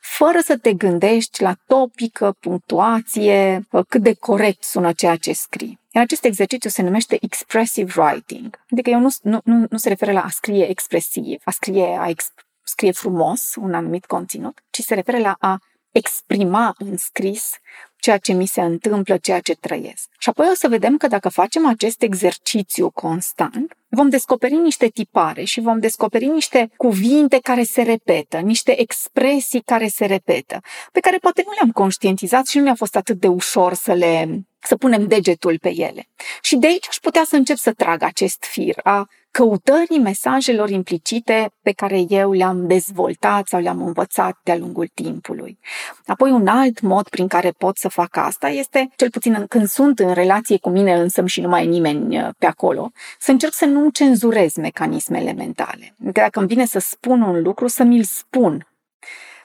fără 0.00 0.38
să 0.44 0.56
te 0.56 0.72
gândești 0.72 1.42
la 1.42 1.54
topică, 1.66 2.36
punctuație, 2.40 3.66
cât 3.88 4.02
de 4.02 4.14
corect 4.14 4.62
sună 4.62 4.92
ceea 4.92 5.16
ce 5.16 5.32
scrii. 5.32 5.78
Iar 5.90 6.04
acest 6.04 6.24
exercițiu 6.24 6.70
se 6.70 6.82
numește 6.82 7.18
expressive 7.20 7.92
writing, 8.00 8.60
adică 8.70 8.90
eu 8.90 8.98
nu, 8.98 9.08
nu, 9.22 9.40
nu, 9.44 9.66
nu 9.70 9.76
se 9.78 9.88
referă 9.88 10.12
la 10.12 10.20
a 10.20 10.28
scrie 10.28 10.68
expresiv, 10.68 11.40
a 11.44 11.50
scrie, 11.50 11.96
a 12.00 12.08
exp- 12.08 12.44
scrie 12.62 12.92
frumos 12.92 13.54
un 13.54 13.74
anumit 13.74 14.06
conținut, 14.06 14.58
ci 14.70 14.80
se 14.80 14.94
referă 14.94 15.18
la 15.18 15.36
a 15.38 15.58
exprima 15.92 16.74
în 16.78 16.96
scris 16.96 17.58
ceea 18.04 18.18
ce 18.18 18.32
mi 18.32 18.46
se 18.46 18.60
întâmplă, 18.60 19.16
ceea 19.16 19.40
ce 19.40 19.54
trăiesc. 19.54 20.08
Și 20.18 20.28
apoi 20.28 20.46
o 20.50 20.54
să 20.54 20.68
vedem 20.68 20.96
că 20.96 21.06
dacă 21.06 21.28
facem 21.28 21.66
acest 21.66 22.02
exercițiu 22.02 22.90
constant, 22.90 23.76
vom 23.88 24.08
descoperi 24.08 24.54
niște 24.54 24.88
tipare 24.88 25.44
și 25.44 25.60
vom 25.60 25.78
descoperi 25.78 26.24
niște 26.24 26.70
cuvinte 26.76 27.38
care 27.38 27.62
se 27.62 27.82
repetă, 27.82 28.38
niște 28.38 28.80
expresii 28.80 29.60
care 29.60 29.88
se 29.88 30.04
repetă, 30.06 30.60
pe 30.92 31.00
care 31.00 31.16
poate 31.16 31.42
nu 31.46 31.52
le-am 31.52 31.70
conștientizat 31.70 32.46
și 32.46 32.56
nu 32.56 32.62
mi-a 32.62 32.74
fost 32.74 32.96
atât 32.96 33.20
de 33.20 33.28
ușor 33.28 33.74
să 33.74 33.92
le 33.92 34.44
să 34.66 34.76
punem 34.76 35.06
degetul 35.06 35.58
pe 35.58 35.72
ele. 35.76 36.08
Și 36.42 36.56
de 36.56 36.66
aici 36.66 36.88
aș 36.88 36.96
putea 36.96 37.24
să 37.24 37.36
încep 37.36 37.56
să 37.56 37.72
trag 37.72 38.02
acest 38.02 38.44
fir 38.44 38.80
a 38.82 39.06
căutării 39.34 39.98
mesajelor 39.98 40.70
implicite 40.70 41.52
pe 41.62 41.72
care 41.72 42.04
eu 42.08 42.32
le-am 42.32 42.66
dezvoltat 42.66 43.48
sau 43.48 43.60
le-am 43.60 43.82
învățat 43.82 44.38
de-a 44.42 44.56
lungul 44.56 44.90
timpului. 44.94 45.58
Apoi 46.06 46.30
un 46.30 46.46
alt 46.46 46.80
mod 46.80 47.08
prin 47.08 47.26
care 47.28 47.50
pot 47.50 47.76
să 47.76 47.88
fac 47.88 48.16
asta 48.16 48.48
este, 48.48 48.88
cel 48.96 49.10
puțin 49.10 49.44
când 49.48 49.68
sunt 49.68 49.98
în 49.98 50.12
relație 50.12 50.58
cu 50.58 50.68
mine 50.68 50.94
însă 50.94 51.26
și 51.26 51.40
nu 51.40 51.48
mai 51.48 51.64
e 51.64 51.68
nimeni 51.68 52.18
uh, 52.18 52.28
pe 52.38 52.46
acolo, 52.46 52.90
să 53.18 53.30
încerc 53.30 53.52
să 53.52 53.64
nu 53.64 53.90
cenzurez 53.90 54.54
mecanismele 54.54 55.32
mentale. 55.32 55.94
Adică 56.02 56.20
dacă 56.20 56.38
îmi 56.38 56.48
vine 56.48 56.64
să 56.66 56.78
spun 56.78 57.22
un 57.22 57.42
lucru, 57.42 57.66
să 57.66 57.82
mi-l 57.82 58.04
spun 58.04 58.68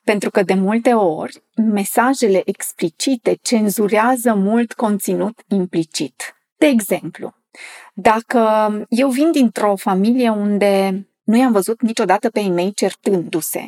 pentru 0.04 0.30
că 0.30 0.44
de 0.44 0.54
multe 0.54 0.94
ori 0.94 1.44
mesajele 1.56 2.42
explicite 2.46 3.38
cenzurează 3.42 4.34
mult 4.34 4.74
conținut 4.74 5.40
implicit. 5.48 6.36
De 6.58 6.66
exemplu, 6.66 7.39
dacă 7.94 8.72
eu 8.90 9.10
vin 9.10 9.32
dintr-o 9.32 9.76
familie 9.76 10.30
unde 10.30 11.04
nu 11.24 11.38
i-am 11.38 11.52
văzut 11.52 11.82
niciodată 11.82 12.30
pe 12.30 12.40
ei 12.40 12.50
mei 12.50 12.74
certându-se, 12.74 13.64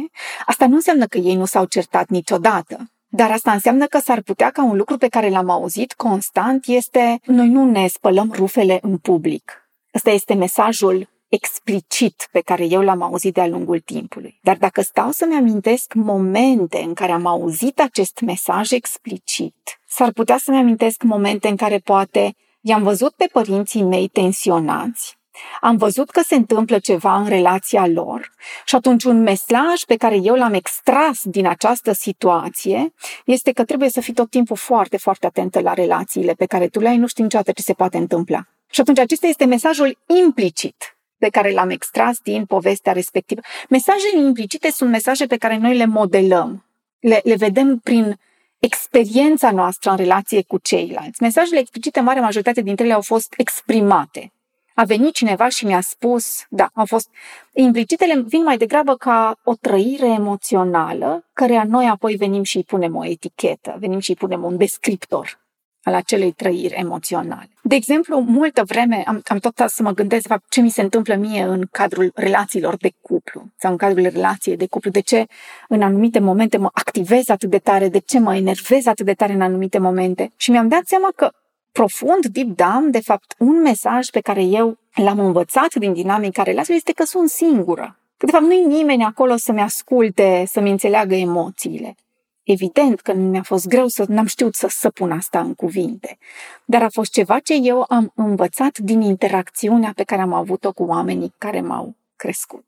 asta 0.45 0.67
nu 0.67 0.75
înseamnă 0.75 1.05
că 1.05 1.17
ei 1.17 1.35
nu 1.35 1.45
s-au 1.45 1.65
certat 1.65 2.09
niciodată. 2.09 2.91
Dar 3.07 3.31
asta 3.31 3.51
înseamnă 3.51 3.85
că 3.85 3.99
s-ar 3.99 4.21
putea 4.21 4.49
ca 4.49 4.63
un 4.63 4.77
lucru 4.77 4.97
pe 4.97 5.07
care 5.07 5.29
l-am 5.29 5.49
auzit 5.49 5.93
constant 5.93 6.65
este 6.65 7.19
noi 7.25 7.47
nu 7.47 7.71
ne 7.71 7.87
spălăm 7.87 8.31
rufele 8.35 8.79
în 8.81 8.97
public. 8.97 9.69
Ăsta 9.95 10.09
este 10.09 10.33
mesajul 10.33 11.09
explicit 11.31 12.27
pe 12.31 12.39
care 12.39 12.65
eu 12.65 12.81
l-am 12.81 13.01
auzit 13.01 13.33
de-a 13.33 13.47
lungul 13.47 13.79
timpului. 13.79 14.39
Dar 14.41 14.57
dacă 14.57 14.81
stau 14.81 15.11
să-mi 15.11 15.35
amintesc 15.35 15.93
momente 15.93 16.77
în 16.77 16.93
care 16.93 17.11
am 17.11 17.25
auzit 17.25 17.79
acest 17.79 18.19
mesaj 18.19 18.71
explicit, 18.71 19.79
s-ar 19.87 20.11
putea 20.11 20.37
să-mi 20.37 20.57
amintesc 20.57 21.03
momente 21.03 21.47
în 21.47 21.55
care 21.55 21.77
poate 21.77 22.35
i-am 22.61 22.83
văzut 22.83 23.13
pe 23.13 23.29
părinții 23.31 23.83
mei 23.83 24.07
tensionați, 24.07 25.19
am 25.61 25.77
văzut 25.77 26.09
că 26.09 26.21
se 26.21 26.35
întâmplă 26.35 26.79
ceva 26.79 27.15
în 27.15 27.27
relația 27.27 27.87
lor 27.87 28.31
și 28.65 28.75
atunci 28.75 29.03
un 29.03 29.21
mesaj 29.21 29.83
pe 29.87 29.95
care 29.95 30.15
eu 30.15 30.35
l-am 30.35 30.53
extras 30.53 31.19
din 31.23 31.47
această 31.47 31.91
situație 31.91 32.93
este 33.25 33.51
că 33.51 33.63
trebuie 33.63 33.89
să 33.89 34.01
fii 34.01 34.13
tot 34.13 34.29
timpul 34.29 34.55
foarte, 34.55 34.97
foarte 34.97 35.25
atentă 35.25 35.59
la 35.59 35.73
relațiile 35.73 36.33
pe 36.33 36.45
care 36.45 36.67
tu 36.67 36.79
le 36.79 36.87
ai, 36.87 36.97
nu 36.97 37.07
știi 37.07 37.23
niciodată 37.23 37.51
ce 37.51 37.61
se 37.61 37.73
poate 37.73 37.97
întâmpla. 37.97 38.47
Și 38.69 38.81
atunci 38.81 38.99
acesta 38.99 39.27
este 39.27 39.45
mesajul 39.45 39.97
implicit 40.23 40.97
pe 41.17 41.29
care 41.29 41.51
l-am 41.51 41.69
extras 41.69 42.17
din 42.23 42.45
povestea 42.45 42.93
respectivă. 42.93 43.41
Mesajele 43.69 44.25
implicite 44.25 44.71
sunt 44.71 44.89
mesaje 44.89 45.25
pe 45.25 45.37
care 45.37 45.57
noi 45.57 45.77
le 45.77 45.85
modelăm, 45.85 46.65
le, 46.99 47.21
le 47.23 47.35
vedem 47.35 47.77
prin 47.77 48.19
experiența 48.61 49.51
noastră 49.51 49.89
în 49.89 49.97
relație 49.97 50.43
cu 50.43 50.57
ceilalți. 50.57 51.21
Mesajele 51.21 51.59
explicite, 51.59 51.99
în 51.99 52.05
mare 52.05 52.19
majoritate 52.19 52.61
dintre 52.61 52.85
ele 52.85 52.93
au 52.93 53.01
fost 53.01 53.33
exprimate. 53.37 54.33
A 54.75 54.83
venit 54.83 55.13
cineva 55.13 55.49
și 55.49 55.65
mi-a 55.65 55.81
spus, 55.81 56.45
da, 56.49 56.69
au 56.73 56.85
fost 56.85 57.09
implicitele 57.53 58.21
vin 58.21 58.43
mai 58.43 58.57
degrabă 58.57 58.95
ca 58.95 59.39
o 59.43 59.53
trăire 59.55 60.07
emoțională, 60.07 61.29
care 61.33 61.63
noi 61.67 61.87
apoi 61.87 62.15
venim 62.15 62.43
și 62.43 62.57
îi 62.57 62.63
punem 62.63 62.95
o 62.95 63.05
etichetă, 63.05 63.75
venim 63.79 63.99
și 63.99 64.09
îi 64.09 64.15
punem 64.15 64.43
un 64.43 64.57
descriptor 64.57 65.40
al 65.83 65.93
acelei 65.93 66.31
trăiri 66.31 66.73
emoționale. 66.73 67.49
De 67.61 67.75
exemplu, 67.75 68.19
multă 68.19 68.63
vreme 68.65 69.03
am, 69.07 69.21
am 69.25 69.37
tot 69.37 69.63
să 69.65 69.83
mă 69.83 69.91
gândesc 69.91 70.27
fapt, 70.27 70.43
ce 70.49 70.61
mi 70.61 70.69
se 70.69 70.81
întâmplă 70.81 71.15
mie 71.15 71.43
în 71.43 71.67
cadrul 71.71 72.11
relațiilor 72.15 72.75
de 72.77 72.91
cuplu 73.01 73.43
sau 73.57 73.71
în 73.71 73.77
cadrul 73.77 74.03
relației 74.03 74.57
de 74.57 74.67
cuplu, 74.67 74.91
de 74.91 74.99
ce 74.99 75.25
în 75.67 75.81
anumite 75.81 76.19
momente 76.19 76.57
mă 76.57 76.69
activez 76.73 77.29
atât 77.29 77.49
de 77.49 77.57
tare, 77.57 77.89
de 77.89 77.99
ce 77.99 78.19
mă 78.19 78.35
enervez 78.35 78.85
atât 78.85 79.05
de 79.05 79.13
tare 79.13 79.33
în 79.33 79.41
anumite 79.41 79.77
momente. 79.77 80.31
Și 80.35 80.51
mi-am 80.51 80.67
dat 80.67 80.85
seama 80.85 81.09
că 81.15 81.31
profund, 81.71 82.25
deep 82.25 82.47
down, 82.47 82.91
de 82.91 82.99
fapt, 82.99 83.35
un 83.37 83.61
mesaj 83.61 84.07
pe 84.07 84.19
care 84.19 84.43
eu 84.43 84.77
l-am 84.95 85.19
învățat 85.19 85.75
din 85.75 85.93
dinamica 85.93 86.43
relației 86.43 86.77
este 86.77 86.91
că 86.91 87.05
sunt 87.05 87.29
singură. 87.29 87.95
Că, 88.17 88.25
de 88.25 88.31
fapt, 88.31 88.43
nu-i 88.43 88.65
nimeni 88.65 89.03
acolo 89.03 89.35
să-mi 89.37 89.61
asculte, 89.61 90.43
să-mi 90.47 90.71
înțeleagă 90.71 91.15
emoțiile. 91.15 91.95
Evident 92.43 93.01
că 93.01 93.13
mi-a 93.13 93.43
fost 93.43 93.67
greu 93.67 93.87
să 93.87 94.05
n-am 94.07 94.25
știut 94.25 94.55
să, 94.55 94.67
să 94.69 94.89
pun 94.89 95.11
asta 95.11 95.39
în 95.39 95.53
cuvinte, 95.53 96.17
dar 96.65 96.83
a 96.83 96.89
fost 96.89 97.11
ceva 97.11 97.39
ce 97.39 97.53
eu 97.53 97.85
am 97.87 98.11
învățat 98.15 98.77
din 98.77 99.01
interacțiunea 99.01 99.91
pe 99.95 100.03
care 100.03 100.21
am 100.21 100.33
avut-o 100.33 100.71
cu 100.71 100.83
oamenii 100.83 101.33
care 101.37 101.61
m-au 101.61 101.95
crescut. 102.15 102.65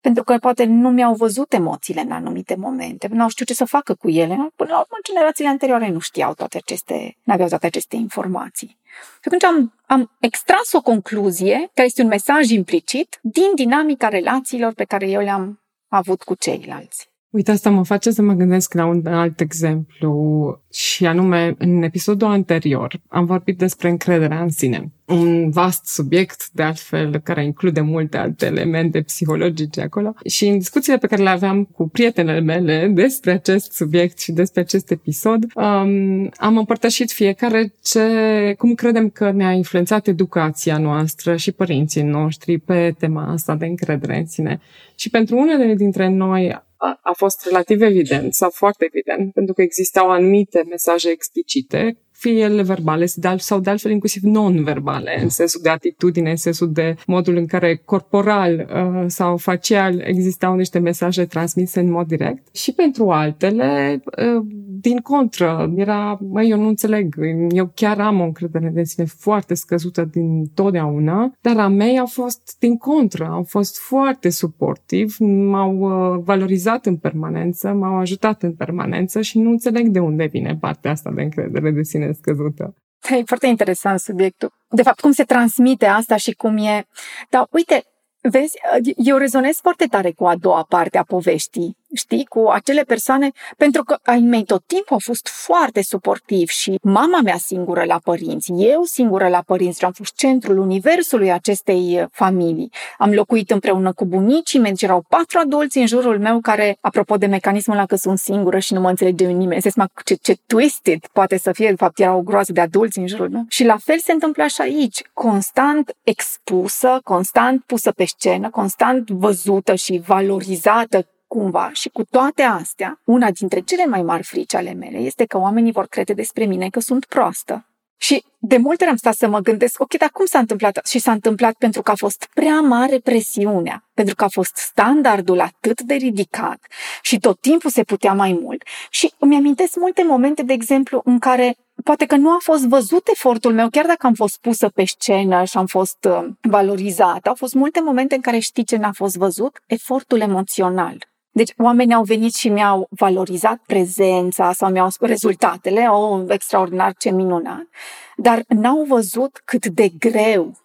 Pentru 0.00 0.24
că 0.24 0.36
poate 0.36 0.64
nu 0.64 0.90
mi-au 0.90 1.14
văzut 1.14 1.52
emoțiile 1.52 2.00
în 2.00 2.10
anumite 2.10 2.54
momente, 2.54 3.08
nu 3.10 3.22
au 3.22 3.28
știut 3.28 3.48
ce 3.48 3.54
să 3.54 3.64
facă 3.64 3.94
cu 3.94 4.08
ele. 4.08 4.34
Până 4.34 4.70
la 4.70 4.78
urmă, 4.78 4.96
generațiile 5.02 5.50
anterioare 5.50 5.88
nu 5.88 5.98
știau 5.98 6.34
toate 6.34 6.56
aceste, 6.56 7.16
nu 7.22 7.32
aveau 7.32 7.48
toate 7.48 7.66
aceste 7.66 7.96
informații. 7.96 8.78
Și 9.12 9.24
atunci 9.24 9.44
am, 9.44 9.74
am 9.86 10.16
extras 10.20 10.72
o 10.72 10.80
concluzie, 10.80 11.70
care 11.74 11.86
este 11.86 12.02
un 12.02 12.08
mesaj 12.08 12.50
implicit, 12.50 13.18
din 13.22 13.54
dinamica 13.54 14.08
relațiilor 14.08 14.72
pe 14.72 14.84
care 14.84 15.08
eu 15.08 15.20
le-am 15.20 15.60
avut 15.88 16.22
cu 16.22 16.34
ceilalți. 16.34 17.07
Uite, 17.30 17.50
asta 17.50 17.70
mă 17.70 17.84
face 17.84 18.10
să 18.10 18.22
mă 18.22 18.32
gândesc 18.32 18.74
la 18.74 18.86
un 18.86 19.06
alt 19.06 19.40
exemplu 19.40 20.62
și 20.72 21.06
anume, 21.06 21.54
în 21.58 21.82
episodul 21.82 22.28
anterior 22.28 23.00
am 23.08 23.24
vorbit 23.24 23.58
despre 23.58 23.88
încrederea 23.88 24.42
în 24.42 24.48
sine. 24.48 24.92
Un 25.06 25.50
vast 25.50 25.86
subiect, 25.86 26.48
de 26.52 26.62
altfel, 26.62 27.20
care 27.20 27.44
include 27.44 27.80
multe 27.80 28.16
alte 28.16 28.46
elemente 28.46 29.00
psihologice 29.00 29.80
acolo. 29.80 30.14
Și 30.26 30.46
în 30.46 30.58
discuțiile 30.58 30.98
pe 30.98 31.06
care 31.06 31.22
le 31.22 31.28
aveam 31.28 31.64
cu 31.64 31.88
prietenele 31.88 32.40
mele 32.40 32.90
despre 32.94 33.30
acest 33.30 33.72
subiect 33.72 34.18
și 34.18 34.32
despre 34.32 34.60
acest 34.60 34.90
episod, 34.90 35.44
um, 35.54 36.30
am 36.36 36.56
împărtășit 36.56 37.10
fiecare 37.10 37.74
ce, 37.82 38.54
cum 38.58 38.74
credem 38.74 39.08
că 39.08 39.30
ne-a 39.30 39.52
influențat 39.52 40.06
educația 40.06 40.78
noastră 40.78 41.36
și 41.36 41.52
părinții 41.52 42.02
noștri 42.02 42.58
pe 42.58 42.94
tema 42.98 43.32
asta 43.32 43.54
de 43.54 43.66
încredere 43.66 44.18
în 44.18 44.26
sine. 44.26 44.60
Și 44.94 45.10
pentru 45.10 45.36
unele 45.36 45.74
dintre 45.74 46.08
noi 46.08 46.66
a, 46.78 46.98
a 47.02 47.12
fost 47.12 47.44
relativ 47.44 47.82
evident 47.82 48.34
sau 48.34 48.50
foarte 48.50 48.84
evident, 48.84 49.32
pentru 49.32 49.54
că 49.54 49.62
existau 49.62 50.10
anumite 50.10 50.62
mesaje 50.68 51.10
explicite 51.10 51.98
fie 52.18 52.40
ele 52.42 52.62
verbale 52.62 53.06
sau 53.36 53.60
de 53.60 53.70
altfel 53.70 53.90
inclusiv 53.90 54.22
non-verbale, 54.22 55.20
în 55.22 55.28
sensul 55.28 55.60
de 55.62 55.68
atitudine, 55.68 56.30
în 56.30 56.36
sensul 56.36 56.72
de 56.72 56.94
modul 57.06 57.36
în 57.36 57.46
care 57.46 57.82
corporal 57.84 58.68
uh, 58.74 59.04
sau 59.06 59.36
facial 59.36 60.00
existau 60.00 60.54
niște 60.54 60.78
mesaje 60.78 61.24
transmise 61.24 61.80
în 61.80 61.90
mod 61.90 62.06
direct. 62.06 62.56
Și 62.56 62.72
pentru 62.72 63.10
altele, 63.10 64.02
uh, 64.04 64.46
din 64.80 64.98
contră, 64.98 65.72
era, 65.76 66.18
măi, 66.30 66.48
eu 66.48 66.60
nu 66.60 66.68
înțeleg, 66.68 67.14
eu 67.50 67.70
chiar 67.74 68.00
am 68.00 68.20
o 68.20 68.24
încredere 68.24 68.68
de 68.68 68.84
sine 68.84 69.06
foarte 69.06 69.54
scăzută 69.54 70.08
din 70.12 70.46
totdeauna, 70.54 71.32
dar 71.40 71.58
a 71.58 71.68
mei 71.68 71.98
au 71.98 72.06
fost 72.06 72.56
din 72.58 72.76
contră, 72.76 73.28
au 73.30 73.42
fost 73.42 73.78
foarte 73.78 74.28
suportiv, 74.28 75.16
m-au 75.18 75.78
uh, 75.78 76.22
valorizat 76.24 76.86
în 76.86 76.96
permanență, 76.96 77.68
m-au 77.68 77.96
ajutat 77.96 78.42
în 78.42 78.52
permanență 78.52 79.20
și 79.20 79.38
nu 79.38 79.50
înțeleg 79.50 79.88
de 79.88 79.98
unde 79.98 80.24
vine 80.24 80.56
partea 80.60 80.90
asta 80.90 81.12
de 81.14 81.22
încredere 81.22 81.70
de 81.70 81.82
sine 81.82 82.07
scăzută. 82.12 82.74
E 83.10 83.22
foarte 83.24 83.46
interesant 83.46 84.00
subiectul. 84.00 84.52
De 84.70 84.82
fapt, 84.82 85.00
cum 85.00 85.12
se 85.12 85.24
transmite 85.24 85.86
asta 85.86 86.16
și 86.16 86.32
cum 86.32 86.56
e... 86.56 86.86
Dar 87.30 87.46
uite, 87.50 87.82
Vezi, 88.20 88.58
eu 88.96 89.16
rezonez 89.16 89.56
foarte 89.56 89.84
tare 89.84 90.12
cu 90.12 90.26
a 90.26 90.36
doua 90.36 90.62
parte 90.68 90.98
a 90.98 91.02
poveștii, 91.02 91.76
știi, 91.94 92.24
cu 92.24 92.48
acele 92.48 92.82
persoane, 92.82 93.30
pentru 93.56 93.84
că 93.84 93.98
ai 94.02 94.18
mei 94.18 94.44
tot 94.44 94.62
timpul 94.66 94.86
au 94.92 94.98
fost 94.98 95.28
foarte 95.28 95.82
suportivi 95.82 96.52
și 96.52 96.78
mama 96.82 97.20
mea 97.20 97.36
singură 97.36 97.84
la 97.84 97.98
părinți, 98.04 98.52
eu 98.52 98.82
singură 98.82 99.28
la 99.28 99.42
părinți, 99.46 99.84
am 99.84 99.92
fost 99.92 100.14
centrul 100.14 100.58
universului 100.58 101.32
acestei 101.32 102.06
familii. 102.12 102.70
Am 102.98 103.12
locuit 103.12 103.50
împreună 103.50 103.92
cu 103.92 104.04
bunicii 104.04 104.58
mei, 104.58 104.70
deci 104.70 104.82
erau 104.82 105.04
patru 105.08 105.38
adulți 105.38 105.78
în 105.78 105.86
jurul 105.86 106.18
meu 106.18 106.40
care, 106.40 106.78
apropo 106.80 107.16
de 107.16 107.26
mecanismul 107.26 107.76
ăla 107.76 107.86
că 107.86 107.96
sunt 107.96 108.18
singură 108.18 108.58
și 108.58 108.72
nu 108.72 108.80
mă 108.80 108.88
înțelege 108.88 109.26
nimeni, 109.26 109.62
se 109.62 109.70
ce, 110.04 110.14
ce 110.14 110.36
twisted 110.46 111.06
poate 111.12 111.38
să 111.38 111.52
fie, 111.52 111.68
de 111.68 111.76
fapt 111.76 111.98
erau 111.98 112.18
o 112.18 112.22
groază 112.22 112.52
de 112.52 112.60
adulți 112.60 112.98
în 112.98 113.06
jurul 113.06 113.30
meu. 113.30 113.44
Și 113.48 113.64
la 113.64 113.76
fel 113.76 113.98
se 113.98 114.12
întâmplă 114.12 114.46
și 114.46 114.60
aici, 114.60 115.02
constant 115.12 115.96
expusă, 116.02 117.00
constant 117.04 117.62
pusă 117.66 117.90
pe 117.90 118.04
scenă, 118.04 118.50
constant 118.50 119.10
văzută 119.10 119.74
și 119.74 120.02
valorizată 120.06 121.06
cumva 121.28 121.70
și 121.72 121.88
cu 121.88 122.02
toate 122.10 122.42
astea, 122.42 123.00
una 123.04 123.30
dintre 123.30 123.60
cele 123.60 123.86
mai 123.86 124.02
mari 124.02 124.22
frici 124.22 124.54
ale 124.54 124.72
mele 124.72 124.98
este 124.98 125.24
că 125.24 125.38
oamenii 125.38 125.72
vor 125.72 125.86
crede 125.86 126.12
despre 126.12 126.44
mine 126.44 126.68
că 126.68 126.80
sunt 126.80 127.04
proastă. 127.04 127.68
Și 128.00 128.24
de 128.38 128.56
multe 128.56 128.82
ori 128.82 128.90
am 128.90 128.96
stat 128.96 129.14
să 129.14 129.28
mă 129.28 129.38
gândesc, 129.38 129.80
ok, 129.80 129.94
dar 129.94 130.10
cum 130.10 130.26
s-a 130.26 130.38
întâmplat? 130.38 130.86
Și 130.86 130.98
s-a 130.98 131.12
întâmplat 131.12 131.54
pentru 131.54 131.82
că 131.82 131.90
a 131.90 131.94
fost 131.94 132.28
prea 132.34 132.60
mare 132.60 132.98
presiunea, 132.98 133.88
pentru 133.94 134.14
că 134.14 134.24
a 134.24 134.28
fost 134.28 134.56
standardul 134.56 135.40
atât 135.40 135.80
de 135.80 135.94
ridicat 135.94 136.58
și 137.02 137.18
tot 137.18 137.40
timpul 137.40 137.70
se 137.70 137.82
putea 137.82 138.12
mai 138.12 138.38
mult. 138.42 138.62
Și 138.90 139.12
îmi 139.18 139.36
amintesc 139.36 139.76
multe 139.76 140.04
momente, 140.04 140.42
de 140.42 140.52
exemplu, 140.52 141.00
în 141.04 141.18
care 141.18 141.56
poate 141.84 142.06
că 142.06 142.16
nu 142.16 142.30
a 142.30 142.38
fost 142.40 142.66
văzut 142.66 143.08
efortul 143.08 143.52
meu, 143.52 143.68
chiar 143.68 143.86
dacă 143.86 144.06
am 144.06 144.14
fost 144.14 144.38
pusă 144.40 144.68
pe 144.68 144.84
scenă 144.84 145.44
și 145.44 145.56
am 145.56 145.66
fost 145.66 146.04
uh, 146.08 146.26
valorizată. 146.40 147.28
Au 147.28 147.34
fost 147.34 147.54
multe 147.54 147.80
momente 147.80 148.14
în 148.14 148.20
care 148.20 148.38
știi 148.38 148.64
ce 148.64 148.76
n-a 148.76 148.92
fost 148.92 149.16
văzut? 149.16 149.62
Efortul 149.66 150.20
emoțional. 150.20 151.08
Deci 151.38 151.52
oamenii 151.56 151.94
au 151.94 152.02
venit 152.02 152.34
și 152.34 152.48
mi-au 152.48 152.86
valorizat 152.90 153.60
prezența 153.66 154.52
sau 154.52 154.70
mi-au 154.70 154.88
spus 154.88 155.08
rezultatele, 155.08 155.86
o, 155.86 155.96
oh, 155.96 156.24
extraordinar, 156.28 156.94
ce 156.98 157.10
minunat, 157.10 157.68
dar 158.16 158.44
n-au 158.48 158.84
văzut 158.88 159.40
cât 159.44 159.66
de 159.66 159.88
greu 159.98 160.56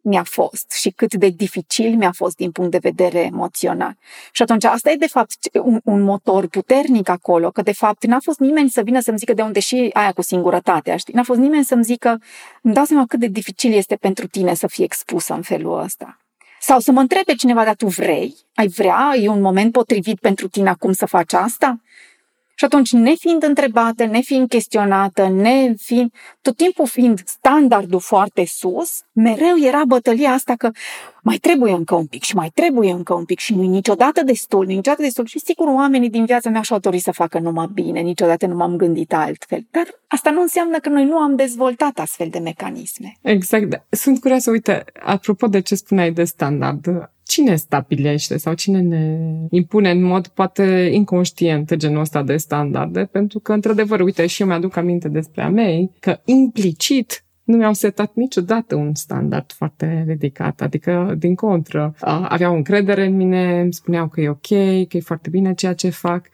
mi-a 0.00 0.22
fost 0.22 0.70
și 0.70 0.90
cât 0.90 1.14
de 1.14 1.28
dificil 1.28 1.96
mi-a 1.96 2.12
fost 2.12 2.36
din 2.36 2.50
punct 2.50 2.70
de 2.70 2.78
vedere 2.78 3.18
emoțional. 3.18 3.96
Și 4.32 4.42
atunci 4.42 4.64
asta 4.64 4.90
e 4.90 4.96
de 4.96 5.06
fapt 5.06 5.36
un, 5.62 5.80
un 5.84 6.02
motor 6.02 6.46
puternic 6.46 7.08
acolo, 7.08 7.50
că 7.50 7.62
de 7.62 7.72
fapt 7.72 8.04
n-a 8.06 8.20
fost 8.22 8.38
nimeni 8.38 8.70
să 8.70 8.82
vină 8.82 9.00
să-mi 9.00 9.18
zică 9.18 9.32
de 9.32 9.42
unde 9.42 9.60
și 9.60 9.90
aia 9.92 10.12
cu 10.12 10.22
singurătatea, 10.22 10.96
știi? 10.96 11.14
N-a 11.14 11.22
fost 11.22 11.40
nimeni 11.40 11.64
să-mi 11.64 11.84
zică, 11.84 12.20
îmi 12.62 12.74
dau 12.74 12.84
seama 12.84 13.06
cât 13.06 13.20
de 13.20 13.26
dificil 13.26 13.72
este 13.72 13.96
pentru 13.96 14.26
tine 14.26 14.54
să 14.54 14.66
fii 14.66 14.84
expusă 14.84 15.34
în 15.34 15.42
felul 15.42 15.78
ăsta. 15.82 16.18
Sau 16.60 16.78
să 16.78 16.92
mă 16.92 17.00
întrebe 17.00 17.34
cineva, 17.34 17.64
dar 17.64 17.74
tu 17.74 17.86
vrei? 17.86 18.34
Ai 18.54 18.68
vrea? 18.68 19.14
E 19.20 19.28
un 19.28 19.40
moment 19.40 19.72
potrivit 19.72 20.18
pentru 20.20 20.48
tine 20.48 20.68
acum 20.68 20.92
să 20.92 21.06
faci 21.06 21.32
asta? 21.32 21.80
Și 22.58 22.64
atunci, 22.64 22.92
nefiind 22.92 23.42
întrebată, 23.42 24.04
nefiind 24.04 24.48
chestionată, 24.48 25.28
nefiind, 25.28 26.12
tot 26.40 26.56
timpul 26.56 26.86
fiind 26.86 27.22
standardul 27.24 28.00
foarte 28.00 28.44
sus, 28.46 29.02
mereu 29.12 29.58
era 29.66 29.82
bătălia 29.86 30.30
asta 30.30 30.54
că 30.54 30.70
mai 31.22 31.36
trebuie 31.36 31.72
încă 31.72 31.94
un 31.94 32.06
pic 32.06 32.22
și 32.22 32.34
mai 32.34 32.50
trebuie 32.54 32.90
încă 32.90 33.14
un 33.14 33.24
pic 33.24 33.38
și 33.38 33.54
nu 33.54 33.62
niciodată 33.62 34.22
destul, 34.22 34.66
niciodată 34.66 35.02
destul. 35.02 35.26
Și 35.26 35.38
sigur, 35.38 35.66
oamenii 35.66 36.10
din 36.10 36.24
viața 36.24 36.50
mea 36.50 36.60
și-au 36.60 36.78
dorit 36.78 37.02
să 37.02 37.12
facă 37.12 37.38
numai 37.38 37.68
bine, 37.72 38.00
niciodată 38.00 38.46
nu 38.46 38.54
m-am 38.54 38.76
gândit 38.76 39.12
altfel. 39.12 39.66
Dar 39.70 39.84
asta 40.06 40.30
nu 40.30 40.40
înseamnă 40.40 40.78
că 40.78 40.88
noi 40.88 41.04
nu 41.04 41.16
am 41.16 41.36
dezvoltat 41.36 41.98
astfel 41.98 42.28
de 42.28 42.38
mecanisme. 42.38 43.16
Exact. 43.22 43.86
Sunt 43.90 44.20
curioasă, 44.20 44.50
uite, 44.50 44.84
apropo 45.02 45.46
de 45.46 45.60
ce 45.60 45.74
spuneai 45.74 46.12
de 46.12 46.24
standard, 46.24 47.10
cine 47.38 47.56
stabilește 47.56 48.36
sau 48.36 48.54
cine 48.54 48.80
ne 48.80 49.18
impune 49.50 49.90
în 49.90 50.02
mod 50.02 50.26
poate 50.26 50.90
inconștient 50.92 51.74
genul 51.74 52.00
ăsta 52.00 52.22
de 52.22 52.36
standarde? 52.36 53.04
Pentru 53.04 53.38
că, 53.38 53.52
într-adevăr, 53.52 54.00
uite, 54.00 54.26
și 54.26 54.42
eu 54.42 54.48
mi-aduc 54.48 54.76
aminte 54.76 55.08
despre 55.08 55.42
a 55.42 55.48
mei 55.48 55.90
că 56.00 56.20
implicit 56.24 57.24
nu 57.48 57.56
mi-au 57.56 57.72
setat 57.72 58.10
niciodată 58.14 58.74
un 58.74 58.94
standard 58.94 59.52
foarte 59.52 60.04
ridicat, 60.06 60.60
adică 60.60 61.14
din 61.18 61.34
contră. 61.34 61.94
Aveau 62.28 62.54
încredere 62.54 63.06
în 63.06 63.16
mine, 63.16 63.60
îmi 63.60 63.72
spuneau 63.72 64.08
că 64.08 64.20
e 64.20 64.28
ok, 64.28 64.48
că 64.88 64.96
e 64.96 65.00
foarte 65.00 65.28
bine 65.28 65.54
ceea 65.54 65.74
ce 65.74 65.88
fac. 65.88 66.28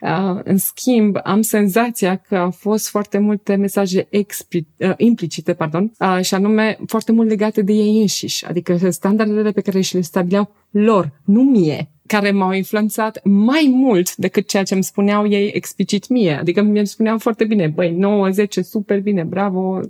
În 0.45 0.57
schimb, 0.57 1.17
am 1.23 1.43
senzația 1.43 2.17
că 2.17 2.37
au 2.37 2.51
fost 2.51 2.89
foarte 2.89 3.19
multe 3.19 3.55
mesaje 3.55 4.09
expli- 4.11 4.97
implicite, 4.97 5.53
pardon, 5.53 5.93
și 6.21 6.35
anume 6.35 6.79
foarte 6.87 7.13
mult 7.13 7.29
legate 7.29 7.63
de 7.63 7.73
ei 7.73 8.01
înșiși, 8.01 8.47
adică 8.47 8.91
standardele 8.91 9.51
pe 9.51 9.61
care 9.61 9.81
și 9.81 9.95
le 9.95 10.01
stabileau 10.01 10.55
lor, 10.71 11.21
nu 11.25 11.43
mie 11.43 11.89
care 12.07 12.31
m-au 12.31 12.53
influențat 12.53 13.21
mai 13.25 13.71
mult 13.73 14.17
decât 14.17 14.49
ceea 14.49 14.63
ce 14.63 14.75
îmi 14.75 14.85
spuneau 14.85 15.27
ei 15.29 15.51
explicit 15.55 16.09
mie. 16.09 16.33
Adică 16.33 16.63
mi 16.63 16.87
spuneau 16.87 17.19
foarte 17.19 17.45
bine, 17.45 17.67
băi, 17.67 17.91
9, 17.91 18.31
10, 18.31 18.63
super 18.63 19.01
bine, 19.01 19.23
bravo, 19.23 19.81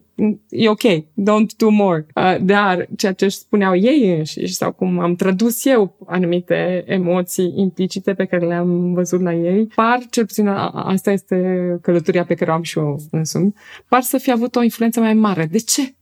e 0.49 0.69
ok, 0.69 0.83
don't 1.05 1.57
do 1.57 1.69
more. 1.71 2.07
Uh, 2.15 2.37
dar 2.41 2.89
ceea 2.97 3.13
ce 3.13 3.25
își 3.25 3.37
spuneau 3.37 3.77
ei 3.77 4.17
înșiși 4.17 4.55
sau 4.55 4.73
cum 4.73 4.99
am 4.99 5.15
tradus 5.15 5.65
eu 5.65 5.97
anumite 6.07 6.85
emoții 6.87 7.53
implicite 7.57 8.15
pe 8.15 8.25
care 8.25 8.47
le-am 8.47 8.93
văzut 8.93 9.21
la 9.21 9.35
ei, 9.35 9.67
par, 9.67 9.99
cel 10.11 10.27
puțin 10.27 10.49
asta 10.49 11.11
este 11.11 11.79
călătoria 11.83 12.25
pe 12.25 12.35
care 12.35 12.51
o 12.51 12.55
am 12.55 12.63
și 12.63 12.79
eu 12.79 13.01
însumi, 13.11 13.55
par 13.89 14.03
să 14.03 14.19
fi 14.19 14.31
avut 14.31 14.57
o 14.57 14.63
influență 14.63 15.01
mai 15.01 15.15
mare. 15.15 15.47
De 15.47 15.59
ce? 15.59 15.95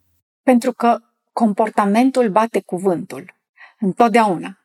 Pentru 0.42 0.72
că 0.72 0.98
comportamentul 1.32 2.28
bate 2.28 2.62
cuvântul. 2.66 3.24
Întotdeauna 3.78 4.56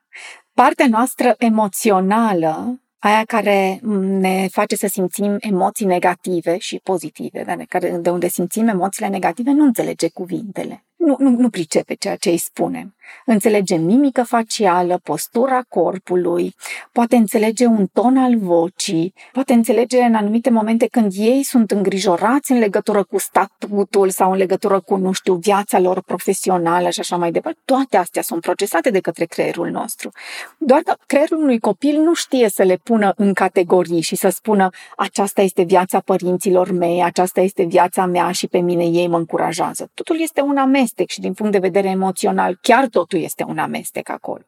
partea 0.63 0.87
noastră 0.87 1.35
emoțională, 1.37 2.81
aia 2.99 3.23
care 3.23 3.79
ne 4.19 4.47
face 4.51 4.75
să 4.75 4.87
simțim 4.87 5.35
emoții 5.39 5.85
negative 5.85 6.57
și 6.57 6.79
pozitive, 6.83 7.67
de 8.01 8.09
unde 8.09 8.27
simțim 8.27 8.67
emoțiile 8.67 9.09
negative, 9.09 9.51
nu 9.51 9.63
înțelege 9.63 10.09
cuvintele 10.09 10.86
nu, 10.97 11.15
nu, 11.19 11.29
nu 11.29 11.49
pricepe 11.49 11.93
ceea 11.93 12.15
ce 12.15 12.29
îi 12.29 12.37
spunem. 12.37 12.95
Înțelege 13.25 13.75
mimică 13.75 14.23
facială, 14.23 14.99
postura 15.03 15.61
corpului, 15.69 16.55
poate 16.91 17.15
înțelege 17.15 17.65
un 17.65 17.87
ton 17.93 18.17
al 18.17 18.37
vocii, 18.37 19.13
poate 19.31 19.53
înțelege 19.53 20.01
în 20.01 20.15
anumite 20.15 20.49
momente 20.49 20.87
când 20.87 21.11
ei 21.15 21.43
sunt 21.43 21.71
îngrijorați 21.71 22.51
în 22.51 22.57
legătură 22.57 23.03
cu 23.03 23.17
statutul 23.17 24.09
sau 24.09 24.31
în 24.31 24.37
legătură 24.37 24.79
cu, 24.79 24.95
nu 24.95 25.11
știu, 25.11 25.33
viața 25.33 25.79
lor 25.79 26.01
profesională 26.01 26.89
și 26.89 26.99
așa 26.99 27.17
mai 27.17 27.31
departe. 27.31 27.59
Toate 27.65 27.97
astea 27.97 28.21
sunt 28.21 28.41
procesate 28.41 28.89
de 28.89 28.99
către 28.99 29.25
creierul 29.25 29.69
nostru. 29.69 30.09
Doar 30.57 30.81
că 30.81 30.95
creierul 31.05 31.37
unui 31.37 31.59
copil 31.59 31.99
nu 32.01 32.13
știe 32.13 32.49
să 32.49 32.63
le 32.63 32.79
pună 32.83 33.13
în 33.15 33.33
categorii 33.33 34.01
și 34.01 34.15
să 34.15 34.29
spună 34.29 34.69
aceasta 34.97 35.41
este 35.41 35.63
viața 35.63 35.99
părinților 35.99 36.71
mei, 36.71 37.03
aceasta 37.03 37.41
este 37.41 37.63
viața 37.63 38.05
mea 38.05 38.31
și 38.31 38.47
pe 38.47 38.57
mine 38.57 38.83
ei 38.83 39.07
mă 39.07 39.17
încurajează. 39.17 39.89
Totul 39.93 40.21
este 40.21 40.41
un 40.41 40.57
amestec 40.57 40.86
amestec 40.87 41.09
și 41.09 41.19
din 41.19 41.33
punct 41.33 41.51
de 41.51 41.57
vedere 41.57 41.87
emoțional, 41.87 42.57
chiar 42.61 42.87
totul 42.87 43.19
este 43.19 43.43
un 43.43 43.57
amestec 43.57 44.09
acolo. 44.09 44.41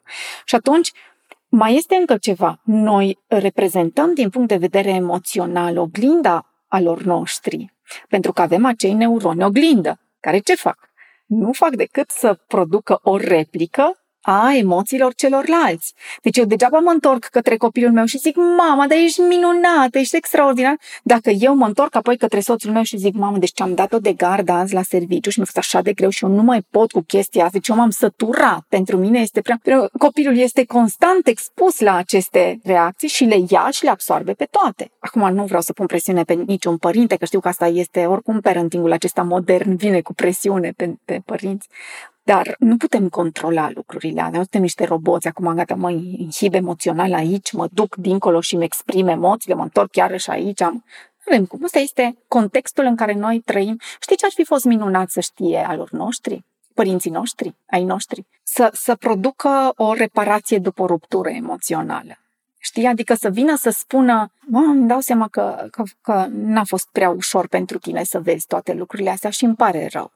Și 0.45 0.55
atunci, 0.55 0.91
mai 1.49 1.75
este 1.75 1.95
încă 1.95 2.17
ceva. 2.17 2.59
Noi 2.63 3.19
reprezentăm 3.27 4.13
din 4.13 4.29
punct 4.29 4.47
de 4.47 4.57
vedere 4.57 4.89
emoțional 4.89 5.77
oglinda 5.77 6.45
alor 6.67 7.01
noștri, 7.01 7.73
pentru 8.09 8.33
că 8.33 8.41
avem 8.41 8.65
acei 8.65 8.93
neuroni 8.93 9.43
oglindă, 9.43 9.99
care 10.19 10.39
ce 10.39 10.55
fac? 10.55 10.77
Nu 11.25 11.51
fac 11.51 11.75
decât 11.75 12.09
să 12.09 12.33
producă 12.47 12.99
o 13.03 13.17
replică 13.17 13.99
a 14.21 14.53
emoțiilor 14.55 15.13
celorlalți. 15.13 15.93
Deci 16.21 16.37
eu 16.37 16.45
degeaba 16.45 16.79
mă 16.79 16.91
întorc 16.91 17.25
către 17.25 17.57
copilul 17.57 17.91
meu 17.91 18.05
și 18.05 18.17
zic, 18.17 18.35
mama, 18.35 18.87
dar 18.87 18.97
ești 18.97 19.19
minunată, 19.21 19.97
ești 19.97 20.15
extraordinar. 20.15 20.75
Dacă 21.03 21.29
eu 21.29 21.55
mă 21.55 21.65
întorc 21.65 21.95
apoi 21.95 22.17
către 22.17 22.39
soțul 22.39 22.71
meu 22.71 22.83
și 22.83 22.97
zic, 22.97 23.13
mamă, 23.13 23.37
deci 23.37 23.61
am 23.61 23.73
dat-o 23.73 23.99
de 23.99 24.13
gardă 24.13 24.51
azi 24.51 24.73
la 24.73 24.81
serviciu 24.81 25.29
și 25.29 25.37
mi-a 25.37 25.45
fost 25.45 25.57
așa 25.57 25.81
de 25.81 25.93
greu 25.93 26.09
și 26.09 26.23
eu 26.23 26.29
nu 26.29 26.41
mai 26.41 26.61
pot 26.69 26.91
cu 26.91 27.01
chestia 27.01 27.43
asta, 27.43 27.57
deci 27.57 27.67
eu 27.67 27.75
m-am 27.75 27.89
săturat, 27.89 28.65
pentru 28.69 28.97
mine 28.97 29.19
este 29.19 29.41
prea... 29.41 29.59
Copilul 29.97 30.37
este 30.37 30.65
constant 30.65 31.27
expus 31.27 31.79
la 31.79 31.95
aceste 31.95 32.59
reacții 32.63 33.07
și 33.07 33.23
le 33.23 33.37
ia 33.49 33.69
și 33.71 33.83
le 33.83 33.89
absorbe 33.89 34.33
pe 34.33 34.47
toate. 34.51 34.91
Acum 34.99 35.33
nu 35.33 35.45
vreau 35.45 35.61
să 35.61 35.73
pun 35.73 35.85
presiune 35.85 36.23
pe 36.23 36.33
niciun 36.33 36.77
părinte, 36.77 37.15
că 37.15 37.25
știu 37.25 37.39
că 37.39 37.47
asta 37.47 37.67
este, 37.67 38.05
oricum 38.05 38.39
parentingul 38.39 38.91
acesta 38.91 39.21
modern 39.21 39.75
vine 39.75 40.01
cu 40.01 40.13
presiune 40.13 40.73
pe, 40.75 40.95
pe 41.05 41.21
părinți. 41.25 41.67
Dar 42.23 42.55
nu 42.59 42.77
putem 42.77 43.09
controla 43.09 43.69
lucrurile 43.73 44.19
alea, 44.19 44.29
nu 44.29 44.35
suntem 44.35 44.61
niște 44.61 44.85
roboți, 44.85 45.27
acum 45.27 45.53
gata, 45.53 45.75
mă 45.75 45.91
inhib 45.91 46.53
emoțional 46.53 47.13
aici, 47.13 47.51
mă 47.51 47.67
duc 47.71 47.95
dincolo 47.95 48.41
și 48.41 48.53
îmi 48.53 48.63
exprim 48.63 49.07
emoțiile, 49.07 49.55
mă 49.55 49.63
întorc 49.63 49.91
chiar 49.91 50.19
și 50.19 50.29
aici. 50.29 50.61
Am... 50.61 50.73
Nu 50.73 51.35
avem 51.35 51.45
cum. 51.45 51.63
Ăsta 51.63 51.79
este 51.79 52.17
contextul 52.27 52.85
în 52.85 52.95
care 52.95 53.13
noi 53.13 53.41
trăim. 53.45 53.79
Știi 53.99 54.15
ce 54.15 54.25
ar 54.25 54.31
fi 54.33 54.43
fost 54.43 54.65
minunat 54.65 55.09
să 55.09 55.19
știe 55.19 55.65
alor 55.67 55.89
noștri? 55.91 56.43
părinții 56.79 57.11
noștri, 57.11 57.55
ai 57.69 57.83
noștri, 57.83 58.25
să, 58.43 58.69
să 58.73 58.95
producă 58.95 59.73
o 59.75 59.93
reparație 59.93 60.57
după 60.57 60.81
o 60.81 60.85
ruptură 60.85 61.29
emoțională. 61.29 62.19
Știi? 62.57 62.85
Adică 62.85 63.13
să 63.13 63.29
vină 63.29 63.55
să 63.55 63.69
spună, 63.69 64.31
mă, 64.39 64.59
îmi 64.59 64.87
dau 64.87 64.99
seama 64.99 65.27
că, 65.27 65.67
că, 65.71 65.83
că 66.01 66.27
n-a 66.29 66.63
fost 66.63 66.87
prea 66.91 67.09
ușor 67.09 67.47
pentru 67.47 67.77
tine 67.77 68.03
să 68.03 68.19
vezi 68.19 68.47
toate 68.47 68.73
lucrurile 68.73 69.09
astea 69.09 69.29
și 69.29 69.43
îmi 69.43 69.55
pare 69.55 69.89
rău. 69.91 70.11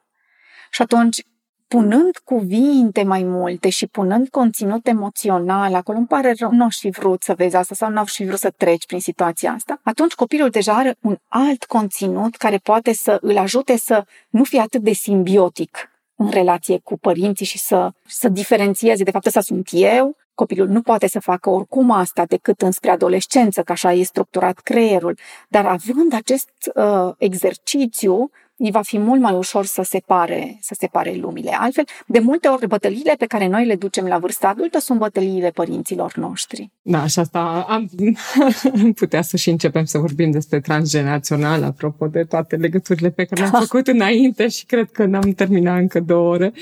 Și 0.71 0.81
atunci, 0.81 1.23
punând 1.67 2.17
cuvinte 2.23 3.03
mai 3.03 3.23
multe 3.23 3.69
și 3.69 3.87
punând 3.87 4.29
conținut 4.29 4.87
emoțional, 4.87 5.75
acolo 5.75 5.97
îmi 5.97 6.07
pare 6.07 6.33
rău, 6.39 6.51
nu 6.51 6.65
aș 6.65 6.77
fi 6.77 6.89
vrut 6.89 7.23
să 7.23 7.33
vezi 7.33 7.55
asta 7.55 7.75
sau 7.75 7.89
nu 7.89 7.99
aș 7.99 8.13
fi 8.13 8.25
vrut 8.25 8.39
să 8.39 8.49
treci 8.57 8.85
prin 8.85 8.99
situația 8.99 9.51
asta, 9.51 9.79
atunci 9.83 10.13
copilul 10.13 10.49
deja 10.49 10.73
are 10.73 10.95
un 11.01 11.17
alt 11.27 11.63
conținut 11.63 12.35
care 12.35 12.57
poate 12.57 12.93
să 12.93 13.17
îl 13.21 13.37
ajute 13.37 13.77
să 13.77 14.05
nu 14.29 14.43
fie 14.43 14.59
atât 14.59 14.81
de 14.81 14.93
simbiotic 14.93 15.91
în 16.15 16.29
relație 16.29 16.79
cu 16.83 16.97
părinții 16.97 17.45
și 17.45 17.59
să, 17.59 17.91
să 18.05 18.29
diferențieze, 18.29 19.03
de 19.03 19.11
fapt, 19.11 19.25
ăsta 19.25 19.41
sunt 19.41 19.69
eu, 19.71 20.15
Copilul 20.35 20.67
nu 20.67 20.81
poate 20.81 21.07
să 21.07 21.19
facă 21.19 21.49
oricum 21.49 21.91
asta 21.91 22.25
decât 22.25 22.61
înspre 22.61 22.89
adolescență, 22.89 23.61
că 23.61 23.71
așa 23.71 23.93
e 23.93 24.03
structurat 24.03 24.59
creierul, 24.59 25.17
dar 25.47 25.65
având 25.65 26.13
acest 26.13 26.49
uh, 26.75 27.13
exercițiu, 27.17 28.31
îi 28.63 28.71
va 28.71 28.81
fi 28.81 28.97
mult 28.97 29.21
mai 29.21 29.33
ușor 29.33 29.65
să 29.65 29.81
separe, 29.85 30.57
să 30.61 30.75
separe 30.79 31.15
lumile. 31.15 31.51
Altfel, 31.59 31.83
de 32.07 32.19
multe 32.19 32.47
ori, 32.47 32.67
bătăliile 32.67 33.15
pe 33.17 33.25
care 33.25 33.47
noi 33.47 33.65
le 33.65 33.75
ducem 33.75 34.05
la 34.05 34.17
vârsta 34.17 34.47
adultă 34.47 34.79
sunt 34.79 34.99
bătăliile 34.99 35.49
părinților 35.49 36.13
noștri. 36.15 36.71
Da, 36.81 37.07
și 37.07 37.19
asta 37.19 37.65
am 37.69 37.89
putea 38.95 39.21
să 39.21 39.37
și 39.37 39.49
începem 39.49 39.85
să 39.85 39.97
vorbim 39.97 40.31
despre 40.31 40.59
transgenerațional, 40.59 41.63
apropo 41.63 42.07
de 42.07 42.23
toate 42.23 42.55
legăturile 42.55 43.09
pe 43.09 43.23
care 43.23 43.41
le-am 43.41 43.53
da. 43.53 43.59
făcut 43.59 43.87
înainte 43.87 44.47
și 44.47 44.65
cred 44.65 44.91
că 44.91 45.05
n-am 45.05 45.31
terminat 45.31 45.79
încă 45.79 45.99
două 45.99 46.29
ore. 46.29 46.53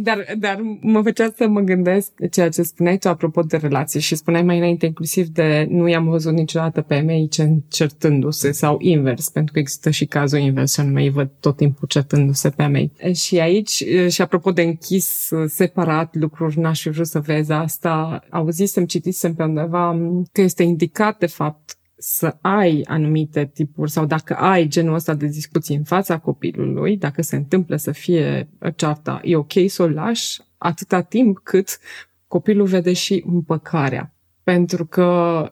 Dar, 0.00 0.24
dar 0.38 0.60
mă 0.80 1.02
făcea 1.02 1.32
să 1.36 1.48
mă 1.48 1.60
gândesc 1.60 2.10
ceea 2.30 2.48
ce 2.48 2.62
spuneai 2.62 2.98
tu 2.98 3.08
apropo 3.08 3.42
de 3.42 3.56
relații 3.56 4.00
și 4.00 4.14
spuneai 4.14 4.42
mai 4.42 4.56
înainte 4.56 4.86
inclusiv 4.86 5.26
de 5.26 5.66
nu 5.70 5.88
i-am 5.88 6.08
văzut 6.08 6.32
niciodată 6.32 6.80
pe 6.80 6.98
mei 7.00 7.28
certându-se 7.68 8.52
sau 8.52 8.76
invers, 8.80 9.28
pentru 9.28 9.52
că 9.52 9.58
există 9.58 9.90
și 9.90 10.04
cazul 10.04 10.38
invers 10.38 10.72
și 10.72 10.80
anume 10.80 11.02
îi 11.02 11.10
văd 11.10 11.30
tot 11.40 11.56
timpul 11.56 11.88
certându-se 11.88 12.50
pe 12.50 12.66
mei. 12.66 12.92
Și 13.12 13.38
aici, 13.38 13.84
și 14.08 14.22
apropo 14.22 14.50
de 14.50 14.62
închis 14.62 15.30
separat 15.46 16.14
lucruri, 16.14 16.58
n-aș 16.58 16.80
fi 16.80 16.88
vrut 16.88 17.06
să 17.06 17.20
vezi 17.20 17.52
asta, 17.52 18.24
auzisem, 18.30 18.84
citisem 18.84 19.34
pe 19.34 19.42
undeva 19.42 19.98
că 20.32 20.40
este 20.40 20.62
indicat 20.62 21.18
de 21.18 21.26
fapt 21.26 21.78
să 21.96 22.36
ai 22.40 22.84
anumite 22.86 23.50
tipuri 23.54 23.90
sau 23.90 24.06
dacă 24.06 24.34
ai 24.34 24.66
genul 24.66 24.94
ăsta 24.94 25.14
de 25.14 25.26
discuții 25.26 25.76
în 25.76 25.84
fața 25.84 26.18
copilului, 26.18 26.96
dacă 26.96 27.22
se 27.22 27.36
întâmplă 27.36 27.76
să 27.76 27.90
fie 27.90 28.48
cearta, 28.76 29.20
e 29.22 29.36
ok 29.36 29.52
să 29.66 29.82
o 29.82 29.88
lași 29.88 30.40
atâta 30.58 31.00
timp 31.00 31.38
cât 31.42 31.78
copilul 32.26 32.66
vede 32.66 32.92
și 32.92 33.24
împăcarea. 33.26 34.14
Pentru 34.42 34.86
că 34.86 35.50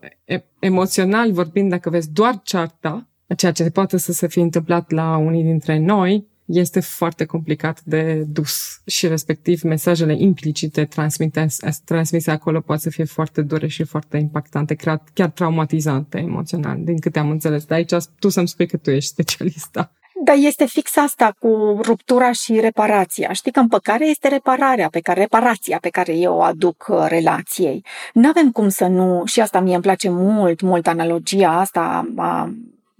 emoțional 0.59 1.33
vorbind, 1.33 1.71
dacă 1.71 1.90
vezi 1.90 2.11
doar 2.11 2.40
cearta, 2.42 3.09
ceea 3.37 3.53
ce 3.53 3.71
poate 3.71 3.97
să 3.97 4.12
se 4.12 4.29
fie 4.29 4.42
întâmplat 4.42 4.90
la 4.90 5.16
unii 5.16 5.42
dintre 5.42 5.79
noi, 5.79 6.31
este 6.45 6.81
foarte 6.81 7.25
complicat 7.25 7.81
de 7.85 8.25
dus 8.27 8.81
și 8.87 9.07
respectiv 9.07 9.62
mesajele 9.62 10.14
implicite 10.18 10.85
transmise, 10.85 11.71
transmise 11.85 12.31
acolo 12.31 12.61
pot 12.61 12.81
să 12.81 12.90
fie 12.90 13.05
foarte 13.05 13.42
dure 13.42 13.66
și 13.66 13.85
foarte 13.85 14.16
impactante, 14.16 14.75
chiar, 14.75 15.03
chiar 15.14 15.31
traumatizante 15.31 16.18
emoțional, 16.18 16.79
din 16.81 16.99
câte 16.99 17.18
am 17.18 17.31
înțeles. 17.31 17.64
Dar 17.64 17.79
aici 17.79 18.05
tu 18.18 18.29
să-mi 18.29 18.49
spui 18.49 18.66
că 18.66 18.77
tu 18.77 18.90
ești 18.90 19.11
specialista. 19.11 19.92
Dar 20.25 20.37
este 20.38 20.66
fix 20.66 20.97
asta 20.97 21.37
cu 21.38 21.81
ruptura 21.83 22.33
și 22.33 22.61
reparația. 22.61 23.33
Știi 23.33 23.53
că 23.53 23.61
împăcarea 23.61 24.07
este 24.07 24.29
repararea 24.29 24.88
pe 24.88 25.01
care, 25.01 25.21
reparația 25.21 25.79
pe 25.81 25.88
care 25.88 26.16
eu 26.16 26.35
o 26.35 26.42
aduc 26.42 26.87
uh, 26.88 27.05
relației. 27.09 27.85
Nu 28.12 28.29
avem 28.29 28.51
cum 28.51 28.68
să 28.68 28.87
nu, 28.87 29.23
și 29.25 29.40
asta 29.40 29.61
mie 29.61 29.75
îmi 29.75 29.83
place 29.83 30.09
mult, 30.11 30.61
mult 30.61 30.87
analogia 30.87 31.59
asta 31.59 32.12
a 32.16 32.53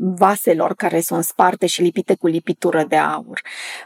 vaselor 0.03 0.75
care 0.75 1.01
sunt 1.01 1.25
sparte 1.25 1.67
și 1.67 1.83
lipite 1.83 2.15
cu 2.15 2.27
lipitură 2.27 2.85
de 2.89 2.97
aur. 2.97 3.41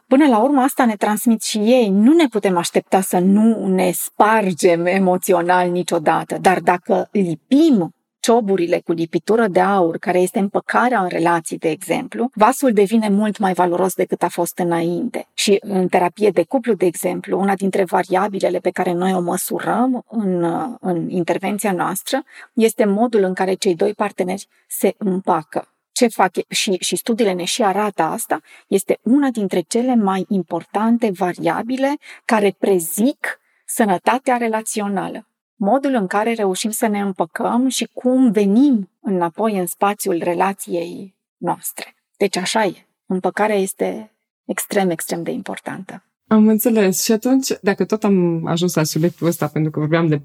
Până 0.06 0.26
la 0.26 0.38
urmă 0.38 0.60
asta 0.60 0.84
ne 0.84 0.96
transmit 0.96 1.42
și 1.42 1.58
ei. 1.58 1.88
Nu 1.88 2.12
ne 2.12 2.26
putem 2.26 2.56
aștepta 2.56 3.00
să 3.00 3.18
nu 3.18 3.66
ne 3.66 3.90
spargem 3.90 4.86
emoțional 4.86 5.70
niciodată, 5.70 6.38
dar 6.40 6.60
dacă 6.60 7.08
lipim 7.12 7.90
cioburile 8.20 8.80
cu 8.84 8.92
lipitură 8.92 9.46
de 9.48 9.60
aur, 9.60 9.98
care 9.98 10.18
este 10.18 10.38
împăcarea 10.38 11.00
în 11.00 11.08
relații, 11.08 11.58
de 11.58 11.70
exemplu, 11.70 12.30
vasul 12.34 12.72
devine 12.72 13.08
mult 13.08 13.38
mai 13.38 13.52
valoros 13.52 13.94
decât 13.94 14.22
a 14.22 14.28
fost 14.28 14.58
înainte. 14.58 15.26
Și 15.34 15.58
în 15.60 15.88
terapie 15.88 16.30
de 16.30 16.44
cuplu, 16.44 16.74
de 16.74 16.86
exemplu, 16.86 17.38
una 17.38 17.54
dintre 17.54 17.84
variabilele 17.84 18.58
pe 18.58 18.70
care 18.70 18.92
noi 18.92 19.12
o 19.14 19.20
măsurăm 19.20 20.04
în, 20.08 20.44
în 20.80 21.10
intervenția 21.10 21.72
noastră 21.72 22.22
este 22.52 22.84
modul 22.84 23.22
în 23.22 23.34
care 23.34 23.54
cei 23.54 23.74
doi 23.74 23.94
parteneri 23.94 24.48
se 24.66 24.94
împacă 24.98 25.68
ce 25.96 26.06
fac 26.06 26.32
și, 26.48 26.76
și 26.80 26.96
studiile 26.96 27.32
ne 27.32 27.44
și 27.44 27.62
arată 27.62 28.02
asta, 28.02 28.40
este 28.66 28.98
una 29.02 29.30
dintre 29.30 29.60
cele 29.60 29.94
mai 29.94 30.24
importante 30.28 31.10
variabile 31.10 31.96
care 32.24 32.56
prezic 32.58 33.40
sănătatea 33.66 34.36
relațională. 34.36 35.28
Modul 35.54 35.94
în 35.94 36.06
care 36.06 36.32
reușim 36.32 36.70
să 36.70 36.86
ne 36.86 37.00
împăcăm 37.00 37.68
și 37.68 37.88
cum 37.92 38.30
venim 38.30 38.90
înapoi 39.00 39.58
în 39.58 39.66
spațiul 39.66 40.22
relației 40.22 41.16
noastre. 41.36 41.94
Deci 42.16 42.36
așa 42.36 42.64
e. 42.64 42.86
Împăcarea 43.06 43.56
este 43.56 44.16
extrem, 44.44 44.90
extrem 44.90 45.22
de 45.22 45.30
importantă. 45.30 46.05
Am 46.28 46.48
înțeles. 46.48 47.02
Și 47.02 47.12
atunci, 47.12 47.48
dacă 47.62 47.84
tot 47.84 48.04
am 48.04 48.46
ajuns 48.46 48.74
la 48.74 48.82
subiectul 48.82 49.26
ăsta, 49.26 49.46
pentru 49.46 49.70
că 49.70 49.78
vorbeam 49.78 50.06
de 50.06 50.22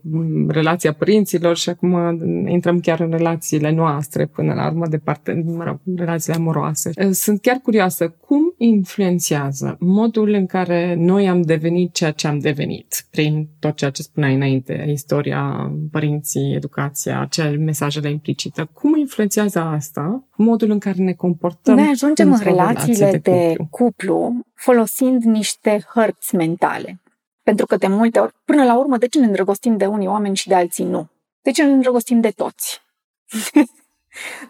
relația 0.48 0.94
părinților 0.94 1.58
și 1.58 1.70
acum 1.70 2.20
intrăm 2.48 2.80
chiar 2.80 3.00
în 3.00 3.12
relațiile 3.12 3.72
noastre, 3.72 4.26
până 4.26 4.54
la 4.54 4.68
urmă, 4.68 4.88
de 4.88 4.98
parte, 4.98 5.44
mă 5.46 5.64
rog, 5.64 5.80
relațiile 5.96 6.38
amoroase. 6.38 6.92
Sunt 7.12 7.42
chiar 7.42 7.60
curioasă, 7.64 8.10
cum 8.10 8.51
influențează 8.64 9.76
modul 9.80 10.30
în 10.30 10.46
care 10.46 10.96
noi 10.98 11.30
am 11.30 11.42
devenit 11.42 11.94
ceea 11.94 12.12
ce 12.12 12.28
am 12.28 12.40
devenit, 12.40 13.06
prin 13.10 13.48
tot 13.60 13.76
ceea 13.76 13.90
ce 13.90 14.02
spuneai 14.02 14.36
înainte, 14.36 14.86
istoria, 14.90 15.72
părinții, 15.92 16.54
educația, 16.56 17.20
acele 17.20 17.56
mesajele 17.56 18.10
implicite. 18.10 18.70
Cum 18.74 18.96
influențează 18.98 19.60
asta 19.60 20.28
modul 20.36 20.70
în 20.70 20.80
care 20.80 21.04
ne 21.04 21.14
comportăm? 21.14 21.76
Noi 21.76 21.90
ajungem 21.92 22.32
în 22.32 22.40
relațiile 22.40 23.12
de 23.12 23.18
cuplu, 23.18 23.56
de 23.58 23.68
cuplu 23.70 24.46
folosind 24.54 25.24
niște 25.24 25.86
hărți 25.94 26.36
mentale. 26.36 27.02
Pentru 27.44 27.66
că 27.66 27.76
de 27.76 27.88
multe 27.88 28.20
ori, 28.20 28.34
până 28.46 28.64
la 28.64 28.80
urmă, 28.80 28.98
de 28.98 29.08
ce 29.08 29.20
ne 29.20 29.26
îndrăgostim 29.26 29.78
de 29.78 29.86
unii 29.86 30.08
oameni 30.08 30.36
și 30.36 30.48
de 30.48 30.56
alții 30.56 30.86
nu? 30.86 31.10
De 31.42 31.52
ce 31.52 31.64
ne 31.64 31.72
îndrăgostim 31.72 32.20
de 32.20 32.30
toți? 32.30 32.82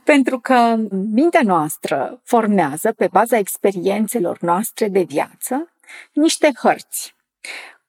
Pentru 0.03 0.39
că 0.39 0.75
mintea 1.11 1.41
noastră 1.43 2.21
formează, 2.23 2.91
pe 2.91 3.07
baza 3.11 3.37
experiențelor 3.37 4.37
noastre 4.41 4.87
de 4.87 5.01
viață, 5.01 5.71
niște 6.13 6.51
hărți. 6.61 7.15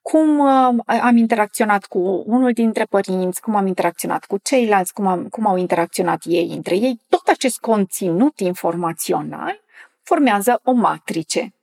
Cum 0.01 0.39
uh, 0.39 0.83
am 0.85 1.17
interacționat 1.17 1.85
cu 1.85 2.23
unul 2.25 2.51
dintre 2.51 2.83
părinți, 2.83 3.41
cum 3.41 3.55
am 3.55 3.67
interacționat 3.67 4.25
cu 4.25 4.37
ceilalți, 4.43 4.93
cum, 4.93 5.07
am, 5.07 5.27
cum 5.27 5.47
au 5.47 5.57
interacționat 5.57 6.21
ei 6.25 6.49
între 6.55 6.75
ei, 6.75 6.99
tot 7.09 7.27
acest 7.27 7.59
conținut 7.59 8.39
informațional 8.39 9.61
formează 10.01 10.59
o 10.63 10.71
matrice 10.71 11.53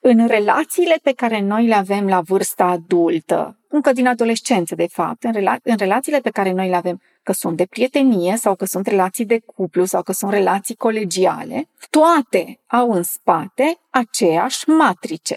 în 0.00 0.26
relațiile 0.26 0.98
pe 1.02 1.12
care 1.12 1.40
noi 1.40 1.66
le 1.66 1.74
avem 1.74 2.08
la 2.08 2.20
vârsta 2.20 2.64
adultă, 2.64 3.58
încă 3.68 3.92
din 3.92 4.06
adolescență, 4.06 4.74
de 4.74 4.86
fapt, 4.86 5.22
în, 5.24 5.32
rela- 5.32 5.62
în 5.62 5.76
relațiile 5.76 6.20
pe 6.20 6.30
care 6.30 6.52
noi 6.52 6.68
le 6.68 6.76
avem, 6.76 7.00
că 7.22 7.32
sunt 7.32 7.56
de 7.56 7.66
prietenie 7.66 8.36
sau 8.36 8.54
că 8.54 8.64
sunt 8.64 8.86
relații 8.86 9.24
de 9.24 9.38
cuplu 9.38 9.84
sau 9.84 10.02
că 10.02 10.12
sunt 10.12 10.30
relații 10.30 10.74
colegiale, 10.74 11.68
toate 11.90 12.60
au 12.66 12.90
în 12.90 13.02
spate 13.02 13.78
aceeași 13.90 14.68
matrice. 14.68 15.36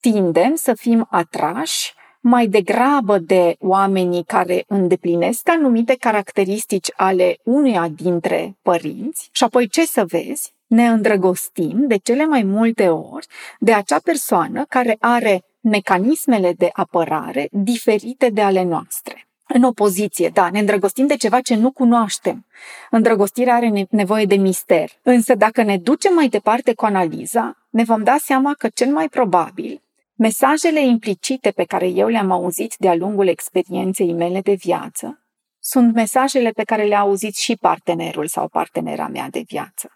Tindem 0.00 0.54
să 0.54 0.74
fim 0.74 1.06
atrași 1.10 1.94
mai 2.20 2.46
degrabă 2.46 3.18
de 3.18 3.56
oamenii 3.58 4.24
care 4.24 4.64
îndeplinesc 4.66 5.48
anumite 5.48 5.94
caracteristici 5.94 6.92
ale 6.96 7.38
unuia 7.42 7.88
dintre 7.88 8.56
părinți 8.62 9.28
și 9.32 9.44
apoi 9.44 9.68
ce 9.68 9.86
să 9.86 10.04
vezi? 10.04 10.55
Ne 10.66 10.86
îndrăgostim 10.86 11.86
de 11.86 11.96
cele 11.96 12.26
mai 12.26 12.42
multe 12.42 12.88
ori 12.88 13.26
de 13.58 13.72
acea 13.72 13.98
persoană 13.98 14.64
care 14.68 14.96
are 15.00 15.44
mecanismele 15.60 16.52
de 16.52 16.70
apărare 16.72 17.48
diferite 17.50 18.28
de 18.28 18.40
ale 18.40 18.62
noastre. 18.62 19.28
În 19.48 19.62
opoziție, 19.62 20.28
da, 20.28 20.50
ne 20.50 20.58
îndrăgostim 20.58 21.06
de 21.06 21.16
ceva 21.16 21.40
ce 21.40 21.54
nu 21.54 21.70
cunoaștem. 21.70 22.46
Îndrăgostirea 22.90 23.54
are 23.54 23.86
nevoie 23.90 24.24
de 24.24 24.36
mister. 24.36 24.90
Însă 25.02 25.34
dacă 25.34 25.62
ne 25.62 25.78
ducem 25.78 26.14
mai 26.14 26.28
departe 26.28 26.74
cu 26.74 26.84
analiza, 26.84 27.56
ne 27.70 27.84
vom 27.84 28.02
da 28.02 28.16
seama 28.18 28.54
că 28.58 28.68
cel 28.68 28.92
mai 28.92 29.08
probabil 29.08 29.82
mesajele 30.14 30.86
implicite 30.86 31.50
pe 31.50 31.64
care 31.64 31.86
eu 31.88 32.08
le-am 32.08 32.30
auzit 32.30 32.74
de-a 32.78 32.94
lungul 32.94 33.26
experienței 33.26 34.12
mele 34.12 34.40
de 34.40 34.52
viață 34.52 35.20
sunt 35.68 35.94
mesajele 35.94 36.50
pe 36.50 36.64
care 36.64 36.84
le-a 36.84 36.98
auzit 36.98 37.36
și 37.36 37.56
partenerul 37.56 38.26
sau 38.26 38.48
partenera 38.48 39.08
mea 39.08 39.28
de 39.30 39.42
viață. 39.46 39.95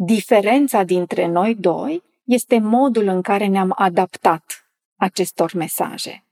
Diferența 0.00 0.82
dintre 0.82 1.26
noi 1.26 1.54
doi 1.54 2.02
este 2.24 2.58
modul 2.58 3.06
în 3.06 3.22
care 3.22 3.46
ne-am 3.46 3.72
adaptat 3.76 4.68
acestor 4.96 5.52
mesaje. 5.54 6.24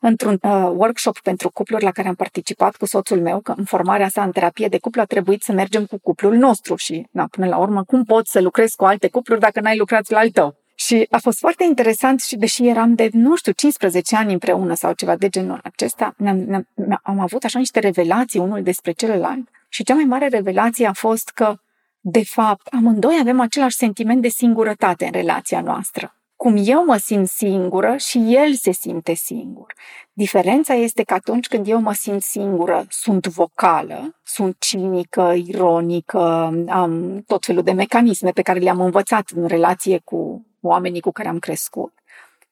Într-un 0.00 0.38
uh, 0.42 0.50
workshop 0.74 1.20
pentru 1.20 1.50
cupluri 1.50 1.84
la 1.84 1.90
care 1.90 2.08
am 2.08 2.14
participat 2.14 2.76
cu 2.76 2.86
soțul 2.86 3.20
meu, 3.20 3.40
că 3.40 3.54
în 3.56 3.64
formarea 3.64 4.08
sa 4.08 4.22
în 4.22 4.32
terapie 4.32 4.68
de 4.68 4.78
cuplu 4.78 5.00
a 5.00 5.04
trebuit 5.04 5.42
să 5.42 5.52
mergem 5.52 5.84
cu 5.84 5.98
cuplul 5.98 6.34
nostru 6.34 6.76
și, 6.76 7.06
na, 7.10 7.26
până 7.30 7.46
la 7.46 7.56
urmă, 7.56 7.84
cum 7.84 8.04
poți 8.04 8.30
să 8.30 8.40
lucrezi 8.40 8.76
cu 8.76 8.84
alte 8.84 9.08
cupluri 9.08 9.40
dacă 9.40 9.60
n-ai 9.60 9.76
lucrat 9.76 10.10
la 10.10 10.18
al 10.18 10.30
tău? 10.30 10.56
Și 10.74 11.06
a 11.10 11.18
fost 11.18 11.38
foarte 11.38 11.64
interesant 11.64 12.20
și 12.20 12.36
deși 12.36 12.66
eram 12.66 12.94
de, 12.94 13.08
nu 13.12 13.36
știu, 13.36 13.52
15 13.52 14.16
ani 14.16 14.32
împreună 14.32 14.74
sau 14.74 14.92
ceva 14.92 15.16
de 15.16 15.28
genul 15.28 15.60
acesta, 15.62 16.14
ne-am, 16.16 16.36
ne-am, 16.36 17.00
am 17.02 17.18
avut 17.18 17.44
așa 17.44 17.58
niște 17.58 17.80
revelații 17.80 18.40
unul 18.40 18.62
despre 18.62 18.92
celălalt. 18.92 19.48
Și 19.68 19.84
cea 19.84 19.94
mai 19.94 20.04
mare 20.04 20.28
revelație 20.28 20.86
a 20.86 20.92
fost 20.92 21.28
că, 21.28 21.56
de 22.00 22.24
fapt, 22.24 22.66
amândoi 22.66 23.18
avem 23.20 23.40
același 23.40 23.76
sentiment 23.76 24.22
de 24.22 24.28
singurătate 24.28 25.04
în 25.04 25.12
relația 25.12 25.60
noastră 25.60 26.14
cum 26.42 26.56
eu 26.64 26.84
mă 26.84 26.96
simt 26.96 27.28
singură 27.28 27.96
și 27.96 28.34
el 28.34 28.54
se 28.54 28.72
simte 28.72 29.14
singur. 29.14 29.74
Diferența 30.12 30.74
este 30.74 31.02
că 31.02 31.14
atunci 31.14 31.48
când 31.48 31.68
eu 31.68 31.80
mă 31.80 31.92
simt 31.92 32.22
singură, 32.22 32.86
sunt 32.88 33.26
vocală, 33.26 34.20
sunt 34.22 34.56
cinică, 34.58 35.34
ironică, 35.46 36.52
am 36.68 37.22
tot 37.26 37.44
felul 37.44 37.62
de 37.62 37.72
mecanisme 37.72 38.30
pe 38.30 38.42
care 38.42 38.58
le-am 38.58 38.80
învățat 38.80 39.30
în 39.34 39.46
relație 39.46 40.00
cu 40.04 40.46
oamenii 40.60 41.00
cu 41.00 41.10
care 41.10 41.28
am 41.28 41.38
crescut. 41.38 41.92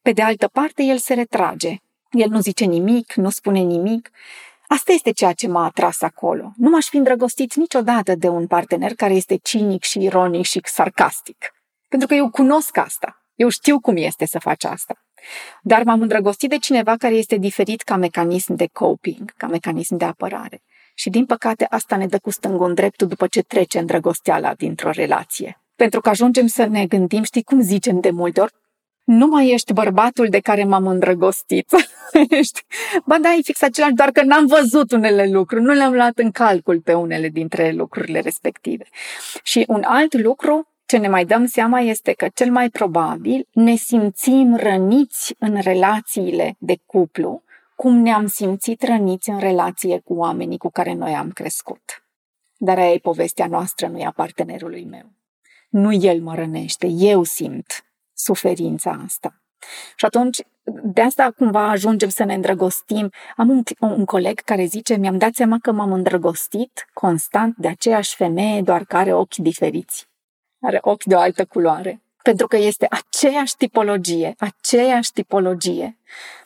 Pe 0.03 0.13
de 0.13 0.23
altă 0.23 0.49
parte, 0.49 0.83
el 0.83 0.99
se 0.99 1.15
retrage. 1.15 1.77
El 2.11 2.29
nu 2.29 2.41
zice 2.41 2.65
nimic, 2.65 3.13
nu 3.13 3.31
spune 3.31 3.61
nimic. 3.61 4.11
Asta 4.71 4.93
este 4.93 5.11
ceea 5.11 5.33
ce 5.33 5.49
m-a 5.49 5.65
atras 5.65 6.03
acolo. 6.03 6.53
Nu 6.57 6.71
m-aș 6.71 6.87
fi 6.87 6.97
îndrăgostit 6.97 7.55
niciodată 7.55 8.15
de 8.15 8.29
un 8.29 8.47
partener 8.47 8.95
care 8.95 9.15
este 9.15 9.37
cinic 9.37 9.83
și 9.83 10.03
ironic 10.03 10.45
și 10.45 10.61
sarcastic. 10.65 11.55
Pentru 11.89 12.09
că 12.09 12.15
eu 12.15 12.31
cunosc 12.31 12.77
asta. 12.77 13.23
Eu 13.35 13.49
știu 13.49 13.81
cum 13.81 13.97
este 13.97 14.27
să 14.27 14.39
faci 14.39 14.65
asta. 14.65 14.95
Dar 15.63 15.83
m-am 15.83 16.01
îndrăgostit 16.01 16.49
de 16.49 16.59
cineva 16.59 16.97
care 16.97 17.15
este 17.15 17.37
diferit 17.37 17.83
ca 17.83 17.97
mecanism 17.97 18.55
de 18.55 18.67
coping, 18.73 19.33
ca 19.37 19.47
mecanism 19.47 19.97
de 19.97 20.05
apărare. 20.05 20.63
Și 20.95 21.11
din 21.11 21.27
păcate 21.27 21.67
asta 21.71 21.97
ne 21.97 22.07
dă 22.07 22.19
cu 22.19 22.31
stângul 22.31 22.69
în 22.69 22.75
dreptul 22.75 23.07
după 23.07 23.27
ce 23.27 23.43
trece 23.43 23.79
îndrăgosteala 23.79 24.55
dintr-o 24.55 24.91
relație. 24.91 25.61
Pentru 25.77 26.01
că 26.01 26.09
ajungem 26.09 26.47
să 26.47 26.65
ne 26.65 26.87
gândim, 26.87 27.23
știi 27.23 27.43
cum 27.43 27.61
zicem 27.61 28.01
de 28.01 28.11
multe 28.11 28.41
ori, 28.41 28.55
nu 29.09 29.27
mai 29.27 29.49
ești 29.49 29.73
bărbatul 29.73 30.29
de 30.29 30.39
care 30.39 30.65
m-am 30.65 30.87
îndrăgostit. 30.87 31.71
ești, 32.41 32.65
ba 33.05 33.19
da, 33.19 33.33
e 33.33 33.41
fix 33.43 33.63
același, 33.63 33.95
doar 33.95 34.11
că 34.11 34.23
n-am 34.23 34.47
văzut 34.47 34.93
unele 34.93 35.31
lucruri, 35.31 35.63
nu 35.63 35.73
le-am 35.73 35.93
luat 35.93 36.19
în 36.19 36.31
calcul 36.31 36.81
pe 36.81 36.95
unele 36.95 37.29
dintre 37.29 37.71
lucrurile 37.71 38.21
respective. 38.21 38.85
Și 39.43 39.65
un 39.69 39.83
alt 39.85 40.15
lucru 40.15 40.69
ce 40.87 40.97
ne 40.97 41.09
mai 41.09 41.25
dăm 41.25 41.47
seama 41.47 41.81
este 41.81 42.13
că 42.13 42.29
cel 42.35 42.51
mai 42.51 42.69
probabil 42.69 43.47
ne 43.53 43.75
simțim 43.75 44.57
răniți 44.57 45.35
în 45.39 45.61
relațiile 45.61 46.57
de 46.59 46.79
cuplu, 46.87 47.43
cum 47.77 47.97
ne-am 47.97 48.27
simțit 48.27 48.83
răniți 48.83 49.31
în 49.31 49.39
relație 49.39 49.99
cu 50.05 50.15
oamenii 50.15 50.59
cu 50.59 50.71
care 50.71 50.95
noi 50.95 51.15
am 51.15 51.31
crescut. 51.31 52.05
Dar 52.57 52.79
aia 52.79 52.93
e 52.93 52.99
povestea 52.99 53.47
noastră, 53.47 53.87
nu 53.87 53.99
e 53.99 54.05
a 54.05 54.11
partenerului 54.11 54.85
meu. 54.85 55.13
Nu 55.69 55.93
el 55.93 56.21
mă 56.21 56.35
rănește, 56.35 56.87
eu 56.87 57.23
simt 57.23 57.83
suferința 58.19 59.01
asta. 59.05 59.35
Și 59.97 60.05
atunci, 60.05 60.39
de 60.83 61.01
asta 61.01 61.31
cumva 61.37 61.69
ajungem 61.69 62.09
să 62.09 62.25
ne 62.25 62.35
îndrăgostim. 62.35 63.11
Am 63.37 63.49
un, 63.49 63.63
un 63.79 64.05
coleg 64.05 64.41
care 64.41 64.65
zice, 64.65 64.97
mi-am 64.97 65.19
dat 65.19 65.35
seama 65.35 65.57
că 65.63 65.73
m-am 65.73 65.93
îndrăgostit 65.93 66.89
constant 66.93 67.57
de 67.57 67.69
aceeași 67.69 68.17
femeie, 68.17 68.63
doar 68.63 68.85
că 68.85 68.97
are 68.97 69.13
ochi 69.15 69.37
diferiți 69.37 70.09
are 70.61 70.79
ochi 70.81 71.05
de 71.05 71.15
o 71.15 71.19
altă 71.19 71.45
culoare. 71.45 72.03
Pentru 72.23 72.47
că 72.47 72.57
este 72.57 72.87
aceeași 72.91 73.57
tipologie, 73.57 74.35
aceeași 74.39 75.13
tipologie. 75.13 75.99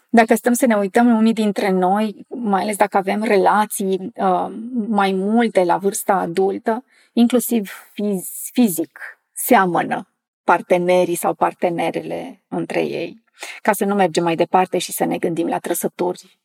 Dacă 0.08 0.35
stăm 0.35 0.52
să 0.52 0.66
ne 0.66 0.76
uităm 0.76 1.16
unii 1.16 1.32
dintre 1.32 1.70
noi, 1.70 2.26
mai 2.28 2.62
ales 2.62 2.76
dacă 2.76 2.96
avem 2.96 3.22
relații 3.22 4.12
uh, 4.14 4.46
mai 4.88 5.12
multe 5.12 5.64
la 5.64 5.76
vârsta 5.76 6.12
adultă, 6.12 6.85
inclusiv 7.12 7.70
fiz- 7.92 8.50
fizic, 8.52 8.98
seamănă 9.32 10.12
partenerii 10.44 11.14
sau 11.14 11.35
partenerele 11.35 12.44
între 12.48 12.81
ei 12.81 13.22
ca 13.62 13.72
să 13.72 13.85
nu 13.85 13.94
mergem 13.94 14.24
mai 14.24 14.37
departe 14.37 14.78
și 14.78 14.92
să 14.92 15.05
ne 15.05 15.18
gândim 15.18 15.46
la 15.46 15.59
trăsături 15.59 16.38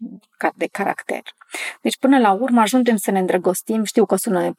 de 0.56 0.68
caracter. 0.72 1.22
Deci, 1.82 1.98
până 1.98 2.20
la 2.20 2.32
urmă, 2.32 2.62
ajungem 2.62 2.96
să 2.96 3.12
ne 3.12 3.20
îndrăgostim, 3.20 3.84
știu 3.84 4.06
că 4.06 4.16
sună 4.16 4.56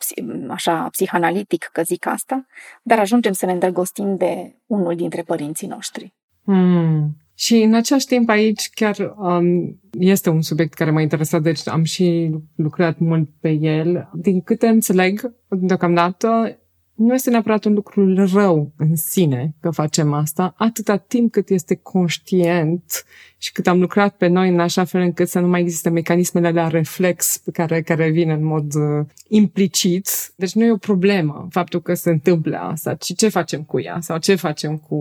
așa 0.48 0.88
psihanalitic 0.90 1.70
că 1.72 1.82
zic 1.82 2.06
asta, 2.06 2.46
dar 2.82 2.98
ajungem 2.98 3.32
să 3.32 3.46
ne 3.46 3.52
îndrăgostim 3.52 4.16
de 4.16 4.56
unul 4.66 4.96
dintre 4.96 5.22
părinții 5.22 5.66
noștri. 5.66 6.14
Mm. 6.42 7.16
Și 7.34 7.56
în 7.56 7.74
același 7.74 8.06
timp 8.06 8.28
aici 8.28 8.70
chiar 8.74 9.14
um, 9.16 9.80
este 9.98 10.30
un 10.30 10.42
subiect 10.42 10.74
care 10.74 10.90
m-a 10.90 11.00
interesat, 11.00 11.42
deci 11.42 11.68
am 11.68 11.84
și 11.84 12.30
lucrat 12.56 12.98
mult 12.98 13.28
pe 13.40 13.50
el. 13.50 14.08
Din 14.12 14.40
câte 14.40 14.66
înțeleg, 14.66 15.34
deocamdată, 15.48 16.58
nu 16.98 17.14
este 17.14 17.30
neapărat 17.30 17.64
un 17.64 17.72
lucru 17.72 18.26
rău 18.32 18.72
în 18.76 18.96
sine 18.96 19.54
că 19.60 19.70
facem 19.70 20.12
asta, 20.12 20.54
atâta 20.56 20.96
timp 20.96 21.32
cât 21.32 21.48
este 21.48 21.74
conștient 21.74 23.04
și 23.38 23.52
cât 23.52 23.66
am 23.66 23.80
lucrat 23.80 24.16
pe 24.16 24.26
noi 24.26 24.48
în 24.48 24.60
așa 24.60 24.84
fel 24.84 25.00
încât 25.00 25.28
să 25.28 25.38
nu 25.38 25.48
mai 25.48 25.60
există 25.60 25.90
mecanismele 25.90 26.50
la 26.50 26.68
reflex 26.68 27.40
pe 27.44 27.50
care, 27.50 27.82
care 27.82 28.10
vin 28.10 28.30
în 28.30 28.44
mod 28.44 28.74
uh, 28.74 29.06
implicit. 29.28 30.08
Deci 30.36 30.52
nu 30.52 30.64
e 30.64 30.70
o 30.70 30.76
problemă 30.76 31.46
faptul 31.50 31.82
că 31.82 31.94
se 31.94 32.10
întâmplă 32.10 32.56
asta, 32.56 32.94
ci 32.94 33.16
ce 33.16 33.28
facem 33.28 33.62
cu 33.62 33.80
ea 33.80 33.98
sau 34.00 34.18
ce 34.18 34.34
facem 34.34 34.76
cu 34.76 34.96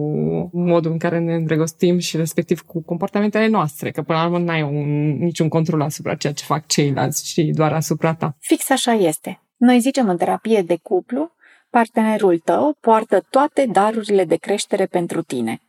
modul 0.54 0.92
în 0.92 0.98
care 0.98 1.20
ne 1.20 1.36
îndrăgostim 1.36 1.98
și 1.98 2.18
respectiv 2.18 2.62
cu 2.62 2.82
comportamentele 2.82 3.48
noastre, 3.48 3.92
că 3.92 4.02
până 4.02 4.18
la 4.18 4.26
urmă 4.26 4.40
n-ai 4.40 4.62
un, 4.62 5.18
niciun 5.18 5.48
control 5.48 5.82
asupra 5.82 6.16
ceea 6.16 6.34
ce 6.34 6.44
fac 6.44 6.66
ceilalți, 6.66 7.28
și 7.28 7.44
doar 7.44 7.74
asupra 7.74 8.14
ta. 8.14 8.36
Fix 8.40 8.70
așa 8.70 8.92
este. 8.92 9.42
Noi 9.58 9.80
zicem 9.80 10.10
în 10.10 10.18
terapie 10.18 10.62
de 10.62 10.78
cuplu 10.82 11.32
Partenerul 11.70 12.40
tău 12.40 12.78
poartă 12.80 13.26
toate 13.30 13.66
darurile 13.66 14.26
de 14.26 14.36
creștere 14.36 14.86
pentru 14.86 15.22
tine. 15.22 15.62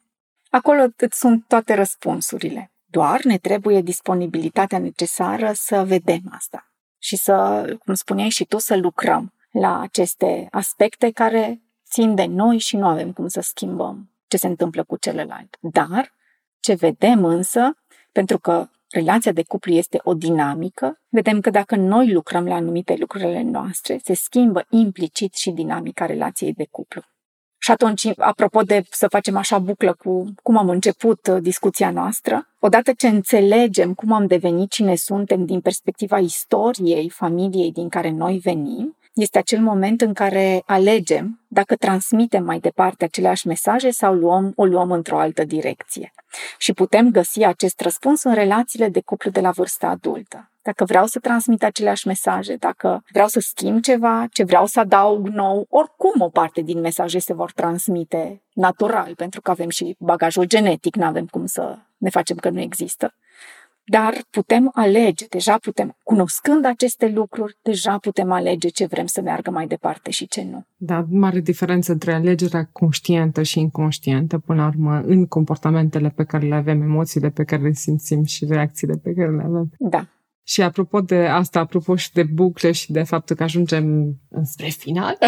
Acolo 0.50 0.86
îți 0.96 1.18
sunt 1.18 1.44
toate 1.46 1.74
răspunsurile. 1.74 2.70
Doar 2.86 3.22
ne 3.22 3.38
trebuie 3.38 3.80
disponibilitatea 3.80 4.78
necesară 4.78 5.52
să 5.54 5.84
vedem 5.84 6.20
asta 6.30 6.72
și 6.98 7.16
să, 7.16 7.66
cum 7.84 7.94
spuneai 7.94 8.28
și 8.28 8.44
tu, 8.44 8.58
să 8.58 8.76
lucrăm 8.76 9.32
la 9.50 9.80
aceste 9.80 10.48
aspecte 10.50 11.10
care 11.10 11.62
țin 11.90 12.14
de 12.14 12.24
noi 12.24 12.58
și 12.58 12.76
nu 12.76 12.86
avem 12.86 13.12
cum 13.12 13.28
să 13.28 13.40
schimbăm 13.40 14.10
ce 14.26 14.36
se 14.36 14.46
întâmplă 14.46 14.84
cu 14.84 14.96
celălalt. 14.96 15.56
Dar 15.60 16.12
ce 16.60 16.74
vedem 16.74 17.24
însă, 17.24 17.76
pentru 18.12 18.38
că 18.38 18.68
relația 18.90 19.32
de 19.32 19.42
cuplu 19.42 19.72
este 19.72 20.00
o 20.02 20.14
dinamică, 20.14 21.00
vedem 21.08 21.40
că 21.40 21.50
dacă 21.50 21.76
noi 21.76 22.12
lucrăm 22.12 22.46
la 22.46 22.54
anumite 22.54 22.96
lucrurile 22.98 23.42
noastre, 23.42 24.00
se 24.04 24.14
schimbă 24.14 24.64
implicit 24.70 25.34
și 25.34 25.50
dinamica 25.50 26.06
relației 26.06 26.52
de 26.52 26.66
cuplu. 26.70 27.02
Și 27.60 27.70
atunci, 27.70 28.06
apropo 28.16 28.62
de 28.62 28.82
să 28.90 29.08
facem 29.08 29.36
așa 29.36 29.58
buclă 29.58 29.94
cu 29.94 30.24
cum 30.42 30.56
am 30.56 30.68
început 30.68 31.26
uh, 31.26 31.42
discuția 31.42 31.90
noastră, 31.90 32.48
odată 32.58 32.92
ce 32.92 33.08
înțelegem 33.08 33.94
cum 33.94 34.12
am 34.12 34.26
devenit 34.26 34.70
cine 34.70 34.94
suntem 34.94 35.44
din 35.44 35.60
perspectiva 35.60 36.18
istoriei 36.18 37.10
familiei 37.10 37.72
din 37.72 37.88
care 37.88 38.10
noi 38.10 38.38
venim, 38.38 38.96
este 39.20 39.38
acel 39.38 39.60
moment 39.60 40.00
în 40.00 40.12
care 40.12 40.62
alegem 40.66 41.40
dacă 41.48 41.76
transmitem 41.76 42.44
mai 42.44 42.58
departe 42.58 43.04
aceleași 43.04 43.46
mesaje 43.46 43.90
sau 43.90 44.14
luăm, 44.14 44.52
o 44.56 44.64
luăm 44.64 44.90
într-o 44.90 45.18
altă 45.18 45.44
direcție. 45.44 46.12
Și 46.58 46.72
putem 46.72 47.10
găsi 47.10 47.44
acest 47.44 47.80
răspuns 47.80 48.22
în 48.22 48.34
relațiile 48.34 48.88
de 48.88 49.00
cuplu 49.00 49.30
de 49.30 49.40
la 49.40 49.50
vârsta 49.50 49.86
adultă. 49.86 50.50
Dacă 50.62 50.84
vreau 50.84 51.06
să 51.06 51.18
transmit 51.18 51.64
aceleași 51.64 52.06
mesaje, 52.06 52.54
dacă 52.54 53.04
vreau 53.12 53.28
să 53.28 53.40
schimb 53.40 53.82
ceva, 53.82 54.26
ce 54.32 54.44
vreau 54.44 54.66
să 54.66 54.80
adaug 54.80 55.28
nou, 55.28 55.66
oricum 55.68 56.20
o 56.20 56.28
parte 56.28 56.60
din 56.60 56.80
mesaje 56.80 57.18
se 57.18 57.34
vor 57.34 57.52
transmite 57.52 58.42
natural, 58.52 59.14
pentru 59.14 59.40
că 59.40 59.50
avem 59.50 59.68
și 59.68 59.96
bagajul 59.98 60.44
genetic, 60.44 60.96
nu 60.96 61.04
avem 61.04 61.26
cum 61.26 61.46
să 61.46 61.78
ne 61.96 62.10
facem 62.10 62.36
că 62.36 62.50
nu 62.50 62.60
există 62.60 63.14
dar 63.90 64.14
putem 64.30 64.70
alege, 64.74 65.26
deja 65.28 65.56
putem, 65.58 65.96
cunoscând 66.02 66.64
aceste 66.64 67.08
lucruri, 67.08 67.56
deja 67.62 67.98
putem 67.98 68.32
alege 68.32 68.68
ce 68.68 68.86
vrem 68.86 69.06
să 69.06 69.20
meargă 69.20 69.50
mai 69.50 69.66
departe 69.66 70.10
și 70.10 70.28
ce 70.28 70.42
nu. 70.50 70.62
Da, 70.76 71.06
mare 71.08 71.40
diferență 71.40 71.92
între 71.92 72.12
alegerea 72.12 72.68
conștientă 72.72 73.42
și 73.42 73.60
inconștientă, 73.60 74.38
până 74.38 74.60
la 74.60 74.66
urmă, 74.66 75.02
în 75.04 75.26
comportamentele 75.26 76.08
pe 76.08 76.24
care 76.24 76.46
le 76.46 76.54
avem, 76.54 76.82
emoțiile 76.82 77.28
pe 77.30 77.44
care 77.44 77.62
le 77.62 77.72
simțim 77.72 78.24
și 78.24 78.44
reacțiile 78.44 78.94
pe 79.02 79.12
care 79.12 79.30
le 79.30 79.42
avem. 79.42 79.70
Da. 79.78 80.06
Și 80.48 80.62
apropo 80.62 81.00
de 81.00 81.16
asta, 81.16 81.60
apropo 81.60 81.96
și 81.96 82.12
de 82.12 82.22
bucle 82.22 82.72
și 82.72 82.92
de 82.92 83.02
faptul 83.02 83.36
că 83.36 83.42
ajungem 83.42 84.16
spre 84.42 84.68
final, 84.68 85.18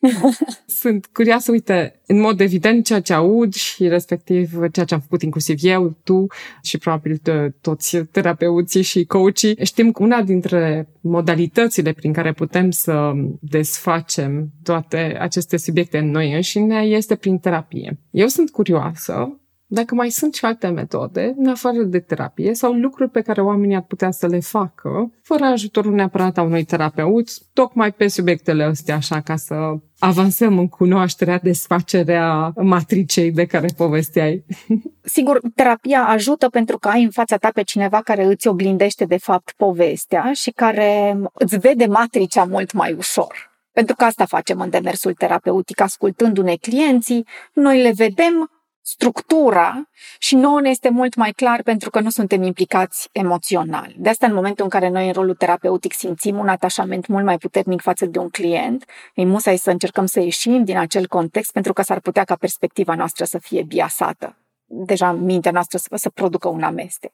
sunt 0.80 1.06
curioasă, 1.12 1.50
uite, 1.50 2.00
în 2.06 2.20
mod 2.20 2.40
evident 2.40 2.84
ceea 2.84 3.00
ce 3.00 3.12
aud 3.12 3.54
și 3.54 3.88
respectiv 3.88 4.52
ceea 4.72 4.86
ce 4.86 4.94
am 4.94 5.00
făcut 5.00 5.22
inclusiv 5.22 5.58
eu, 5.62 5.96
tu 6.04 6.26
și 6.62 6.78
probabil 6.78 7.20
de 7.22 7.54
toți 7.60 7.96
terapeuții 7.96 8.82
și 8.82 9.04
coachii, 9.04 9.58
știm 9.62 9.92
că 9.92 10.02
una 10.02 10.22
dintre 10.22 10.88
modalitățile 11.00 11.92
prin 11.92 12.12
care 12.12 12.32
putem 12.32 12.70
să 12.70 13.12
desfacem 13.40 14.50
toate 14.62 15.16
aceste 15.20 15.56
subiecte 15.56 15.98
în 15.98 16.10
noi 16.10 16.32
înșine 16.32 16.80
este 16.80 17.14
prin 17.14 17.38
terapie. 17.38 17.98
Eu 18.10 18.26
sunt 18.26 18.50
curioasă 18.50 19.41
dacă 19.74 19.94
mai 19.94 20.10
sunt 20.10 20.34
și 20.34 20.44
alte 20.44 20.68
metode, 20.68 21.34
în 21.36 21.48
afară 21.48 21.82
de 21.82 21.98
terapie, 21.98 22.54
sau 22.54 22.72
lucruri 22.72 23.10
pe 23.10 23.20
care 23.20 23.40
oamenii 23.40 23.76
ar 23.76 23.82
putea 23.82 24.10
să 24.10 24.26
le 24.26 24.40
facă, 24.40 25.12
fără 25.22 25.44
ajutorul 25.44 25.94
neapărat 25.94 26.38
a 26.38 26.42
unui 26.42 26.64
terapeut, 26.64 27.28
tocmai 27.52 27.92
pe 27.92 28.08
subiectele 28.08 28.64
astea, 28.64 28.94
așa, 28.94 29.20
ca 29.20 29.36
să 29.36 29.54
avansăm 29.98 30.58
în 30.58 30.68
cunoașterea, 30.68 31.38
desfacerea 31.38 32.52
matricei 32.56 33.30
de 33.30 33.44
care 33.44 33.68
povesteai. 33.76 34.44
Sigur, 35.16 35.40
terapia 35.54 36.04
ajută 36.04 36.48
pentru 36.48 36.78
că 36.78 36.88
ai 36.88 37.02
în 37.02 37.10
fața 37.10 37.36
ta 37.36 37.50
pe 37.54 37.62
cineva 37.62 38.00
care 38.00 38.24
îți 38.24 38.48
oglindește 38.48 39.04
de 39.04 39.18
fapt 39.18 39.52
povestea 39.56 40.30
și 40.32 40.50
care 40.50 41.20
îți 41.32 41.58
vede 41.58 41.86
matricea 41.86 42.44
mult 42.44 42.72
mai 42.72 42.92
ușor. 42.92 43.50
Pentru 43.72 43.94
că 43.94 44.04
asta 44.04 44.24
facem 44.24 44.60
în 44.60 44.70
demersul 44.70 45.12
terapeutic, 45.12 45.80
ascultându-ne 45.80 46.54
clienții, 46.56 47.26
noi 47.52 47.82
le 47.82 47.92
vedem 47.94 48.50
structura 48.82 49.88
și 50.18 50.34
nouă 50.34 50.60
ne 50.60 50.68
este 50.68 50.88
mult 50.88 51.14
mai 51.14 51.30
clar 51.30 51.62
pentru 51.62 51.90
că 51.90 52.00
nu 52.00 52.10
suntem 52.10 52.42
implicați 52.42 53.08
emoțional. 53.12 53.94
De 53.96 54.08
asta, 54.08 54.26
în 54.26 54.34
momentul 54.34 54.64
în 54.64 54.70
care 54.70 54.88
noi 54.88 55.06
în 55.06 55.12
rolul 55.12 55.34
terapeutic 55.34 55.92
simțim 55.92 56.38
un 56.38 56.48
atașament 56.48 57.06
mult 57.06 57.24
mai 57.24 57.38
puternic 57.38 57.80
față 57.80 58.06
de 58.06 58.18
un 58.18 58.28
client, 58.28 58.84
e 59.14 59.24
musai 59.24 59.56
să 59.56 59.70
încercăm 59.70 60.06
să 60.06 60.20
ieșim 60.20 60.64
din 60.64 60.76
acel 60.76 61.06
context 61.06 61.52
pentru 61.52 61.72
că 61.72 61.82
s-ar 61.82 62.00
putea 62.00 62.24
ca 62.24 62.34
perspectiva 62.34 62.94
noastră 62.94 63.24
să 63.24 63.38
fie 63.38 63.62
biasată. 63.62 64.36
Deja 64.66 65.12
mintea 65.12 65.50
noastră 65.50 65.78
să, 65.78 65.88
să 65.94 66.10
producă 66.10 66.48
un 66.48 66.62
amestec. 66.62 67.12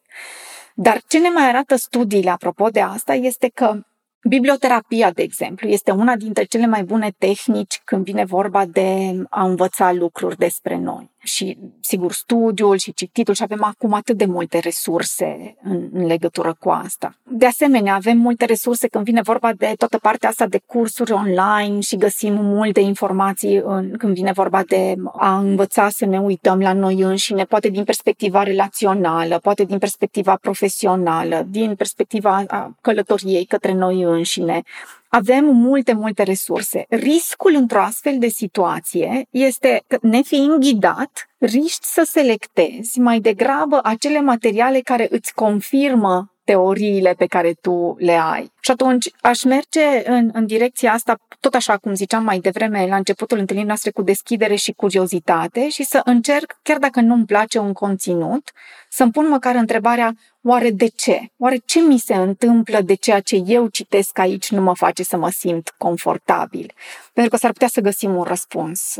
Dar 0.75 1.01
ce 1.07 1.19
ne 1.19 1.29
mai 1.29 1.49
arată 1.49 1.77
studiile 1.77 2.31
apropo 2.31 2.69
de 2.69 2.81
asta 2.81 3.15
este 3.15 3.51
că 3.55 3.81
Biblioterapia, 4.29 5.11
de 5.11 5.23
exemplu, 5.23 5.69
este 5.69 5.91
una 5.91 6.17
dintre 6.17 6.45
cele 6.45 6.67
mai 6.67 6.83
bune 6.83 7.15
tehnici 7.19 7.81
când 7.85 8.05
vine 8.05 8.25
vorba 8.25 8.67
de 8.67 9.13
a 9.31 9.45
învăța 9.45 9.93
lucruri 9.93 10.37
despre 10.37 10.77
noi 10.77 11.11
și, 11.23 11.59
sigur, 11.81 12.13
studiul 12.13 12.77
și 12.77 12.95
cititul 12.95 13.35
și 13.35 13.43
avem 13.43 13.65
acum 13.65 13.93
atât 13.93 14.17
de 14.17 14.25
multe 14.25 14.59
resurse 14.59 15.57
în, 15.63 15.89
în 15.93 16.07
legătură 16.07 16.57
cu 16.61 16.71
asta. 16.71 17.15
De 17.31 17.47
asemenea, 17.47 17.95
avem 17.95 18.19
multe 18.19 18.45
resurse 18.45 18.89
când 18.89 19.05
vine 19.05 19.21
vorba 19.23 19.53
de 19.53 19.73
toată 19.77 19.99
partea 19.99 20.29
asta 20.29 20.47
de 20.47 20.61
cursuri 20.67 21.13
online 21.13 21.81
și 21.81 21.97
găsim 21.97 22.35
multe 22.35 22.81
informații 22.81 23.57
în, 23.65 23.97
când 23.97 24.15
vine 24.15 24.33
vorba 24.33 24.63
de 24.63 24.95
a 25.17 25.39
învăța 25.39 25.89
să 25.89 26.07
ne 26.07 26.21
uităm 26.21 26.61
la 26.61 26.73
noi 26.73 27.01
înșine, 27.01 27.45
poate 27.45 27.69
din 27.69 27.85
perspectiva 27.85 28.43
relațională, 28.43 29.39
poate 29.39 29.65
din 29.65 29.79
perspectiva 29.79 30.37
profesională, 30.41 31.47
din 31.49 31.75
perspectiva 31.75 32.45
a 32.47 32.77
călătoriei 32.81 33.45
către 33.45 33.73
noi 33.73 34.03
înșine. 34.03 34.63
Avem 35.09 35.45
multe, 35.45 35.93
multe 35.93 36.23
resurse. 36.23 36.85
Riscul 36.89 37.55
într-o 37.55 37.81
astfel 37.81 38.19
de 38.19 38.29
situație 38.29 39.27
este 39.31 39.83
că, 39.87 39.99
nefiind 40.03 40.61
ghidat, 40.61 41.29
riști 41.39 41.87
să 41.87 42.03
selectezi 42.11 42.99
mai 42.99 43.21
degrabă 43.21 43.81
acele 43.83 44.21
materiale 44.21 44.81
care 44.81 45.07
îți 45.11 45.35
confirmă 45.35 46.33
teoriile 46.49 47.15
pe 47.19 47.27
care 47.27 47.53
tu 47.53 47.97
le 47.99 48.13
ai. 48.13 48.53
Și 48.61 48.71
atunci 48.71 49.11
aș 49.21 49.43
merge 49.43 50.11
în, 50.11 50.31
în 50.33 50.47
direcția 50.47 50.93
asta, 50.93 51.19
tot 51.41 51.55
așa 51.55 51.77
cum 51.77 51.95
ziceam 51.95 52.25
mai 52.25 52.39
devreme 52.39 52.87
la 52.87 52.97
începutul 52.97 53.39
întâlnirii 53.39 53.69
noastre, 53.69 53.91
cu 53.91 54.03
deschidere 54.03 54.55
și 54.55 54.73
curiozitate 54.73 55.69
și 55.69 55.85
să 55.85 56.01
încerc, 56.05 56.59
chiar 56.63 56.79
dacă 56.79 57.01
nu-mi 57.01 57.25
place 57.25 57.59
un 57.59 57.73
conținut, 57.73 58.51
să-mi 58.91 59.11
pun 59.11 59.29
măcar 59.29 59.55
întrebarea, 59.55 60.13
oare 60.43 60.71
de 60.71 60.87
ce? 60.87 61.21
Oare 61.39 61.57
ce 61.65 61.81
mi 61.81 61.99
se 61.99 62.15
întâmplă 62.15 62.81
de 62.81 62.95
ceea 62.95 63.21
ce 63.21 63.43
eu 63.47 63.67
citesc 63.67 64.19
aici 64.19 64.51
nu 64.51 64.61
mă 64.61 64.75
face 64.75 65.03
să 65.03 65.17
mă 65.17 65.31
simt 65.31 65.75
confortabil? 65.79 66.73
Pentru 67.13 67.33
că 67.33 67.39
s-ar 67.39 67.53
putea 67.53 67.69
să 67.69 67.81
găsim 67.81 68.15
un 68.15 68.23
răspuns 68.23 68.97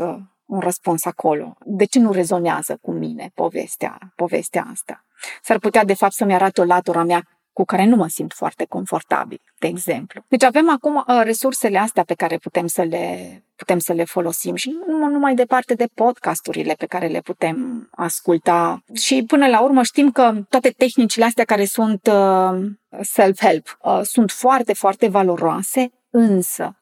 un 0.49 0.59
răspuns 0.59 1.05
acolo. 1.05 1.55
De 1.65 1.85
ce 1.85 1.99
nu 1.99 2.11
rezonează 2.11 2.77
cu 2.81 2.91
mine 2.91 3.31
povestea, 3.33 3.97
povestea 4.15 4.67
asta? 4.71 5.03
S-ar 5.41 5.57
putea, 5.59 5.83
de 5.83 5.93
fapt, 5.93 6.13
să-mi 6.13 6.33
arate 6.33 6.61
o 6.61 6.63
latura 6.63 7.03
mea 7.03 7.23
cu 7.53 7.63
care 7.63 7.85
nu 7.85 7.95
mă 7.95 8.07
simt 8.07 8.33
foarte 8.33 8.65
confortabil, 8.65 9.41
de 9.59 9.67
exemplu. 9.67 10.21
Deci 10.27 10.43
avem 10.43 10.69
acum 10.69 10.95
uh, 10.95 11.21
resursele 11.23 11.77
astea 11.77 12.03
pe 12.03 12.13
care 12.13 12.37
putem 12.37 12.67
să 12.67 12.81
le, 12.81 13.43
putem 13.55 13.79
să 13.79 13.93
le 13.93 14.03
folosim 14.03 14.55
și 14.55 14.75
nu 14.87 15.07
numai 15.07 15.35
departe 15.35 15.73
de 15.73 15.87
podcasturile 15.93 16.73
pe 16.73 16.85
care 16.85 17.07
le 17.07 17.19
putem 17.19 17.87
asculta. 17.91 18.83
Și 18.93 19.23
până 19.27 19.47
la 19.47 19.61
urmă 19.61 19.83
știm 19.83 20.11
că 20.11 20.33
toate 20.49 20.69
tehnicile 20.69 21.25
astea 21.25 21.43
care 21.43 21.65
sunt 21.65 22.07
uh, 22.11 22.59
self-help 23.01 23.77
uh, 23.81 23.99
sunt 24.03 24.31
foarte, 24.31 24.73
foarte 24.73 25.07
valoroase, 25.07 25.91
însă 26.09 26.73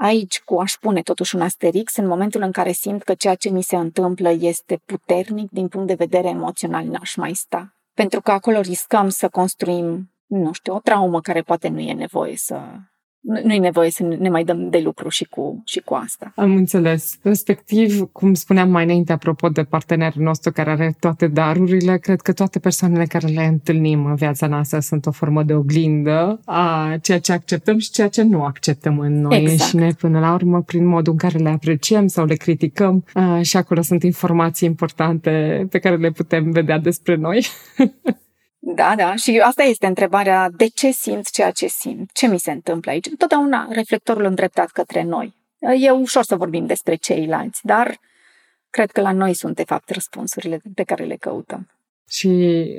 Aici, 0.00 0.40
cu 0.40 0.58
aș 0.58 0.72
pune 0.72 1.02
totuși 1.02 1.34
un 1.34 1.40
asterix, 1.40 1.96
în 1.96 2.06
momentul 2.06 2.42
în 2.42 2.52
care 2.52 2.72
simt 2.72 3.02
că 3.02 3.14
ceea 3.14 3.34
ce 3.34 3.48
mi 3.48 3.62
se 3.62 3.76
întâmplă 3.76 4.30
este 4.30 4.80
puternic 4.84 5.50
din 5.50 5.68
punct 5.68 5.86
de 5.86 5.94
vedere 5.94 6.28
emoțional, 6.28 6.84
n-aș 6.84 7.14
mai 7.14 7.34
sta. 7.34 7.77
Pentru 7.98 8.20
că 8.20 8.30
acolo 8.30 8.60
riscăm 8.60 9.08
să 9.08 9.28
construim 9.28 10.12
nu 10.26 10.52
știu, 10.52 10.74
o 10.74 10.80
traumă 10.80 11.20
care 11.20 11.42
poate 11.42 11.68
nu 11.68 11.78
e 11.78 11.92
nevoie 11.92 12.36
să, 12.36 12.60
nu 13.20 13.52
e 13.52 13.58
nevoie 13.58 13.90
să 13.90 14.02
ne 14.02 14.28
mai 14.28 14.44
dăm 14.44 14.68
de 14.70 14.78
lucru 14.78 15.08
și 15.08 15.24
cu, 15.24 15.62
și 15.64 15.80
cu 15.80 15.94
asta. 15.94 16.32
Am 16.36 16.54
înțeles. 16.54 17.18
Respectiv, 17.22 18.00
cum 18.12 18.34
spuneam 18.34 18.70
mai 18.70 18.84
înainte, 18.84 19.12
apropo 19.12 19.48
de 19.48 19.62
partenerul 19.62 20.22
nostru 20.22 20.52
care 20.52 20.70
are 20.70 20.96
toate 21.00 21.26
darurile, 21.26 21.98
cred 21.98 22.20
că 22.20 22.32
toate 22.32 22.58
persoanele 22.58 23.04
care 23.04 23.26
le 23.26 23.44
întâlnim 23.44 24.04
în 24.04 24.14
viața 24.14 24.46
noastră 24.46 24.78
sunt 24.78 25.06
o 25.06 25.10
formă 25.10 25.42
de 25.42 25.54
oglindă 25.54 26.40
a 26.44 26.96
ceea 27.02 27.18
ce 27.18 27.32
acceptăm 27.32 27.78
și 27.78 27.90
ceea 27.90 28.08
ce 28.08 28.22
nu 28.22 28.44
acceptăm 28.44 28.98
în 28.98 29.20
noi 29.20 29.40
exact. 29.40 29.60
înșine, 29.60 29.92
până 29.98 30.18
la 30.18 30.32
urmă, 30.32 30.62
prin 30.62 30.86
modul 30.86 31.12
în 31.12 31.18
care 31.18 31.38
le 31.38 31.48
apreciem 31.48 32.06
sau 32.06 32.24
le 32.24 32.34
criticăm. 32.34 33.04
Și 33.40 33.56
acolo 33.56 33.82
sunt 33.82 34.02
informații 34.02 34.68
importante 34.68 35.66
pe 35.70 35.78
care 35.78 35.96
le 35.96 36.10
putem 36.10 36.50
vedea 36.50 36.78
despre 36.78 37.14
noi. 37.14 37.46
Da, 38.58 38.94
da. 38.96 39.14
Și 39.14 39.38
asta 39.44 39.62
este 39.62 39.86
întrebarea, 39.86 40.50
de 40.50 40.66
ce 40.66 40.90
simt 40.90 41.30
ceea 41.30 41.50
ce 41.50 41.66
simt? 41.66 42.12
Ce 42.12 42.26
mi 42.26 42.38
se 42.38 42.50
întâmplă 42.50 42.90
aici? 42.90 43.06
Întotdeauna 43.06 43.68
reflectorul 43.70 44.24
îndreptat 44.24 44.70
către 44.70 45.02
noi. 45.02 45.36
E 45.78 45.90
ușor 45.90 46.22
să 46.22 46.36
vorbim 46.36 46.66
despre 46.66 46.94
ceilalți, 46.94 47.60
dar 47.66 47.98
cred 48.70 48.90
că 48.90 49.00
la 49.00 49.12
noi 49.12 49.34
sunt, 49.34 49.56
de 49.56 49.64
fapt, 49.64 49.90
răspunsurile 49.90 50.60
pe 50.74 50.82
care 50.82 51.04
le 51.04 51.16
căutăm. 51.16 51.68
Și 52.08 52.28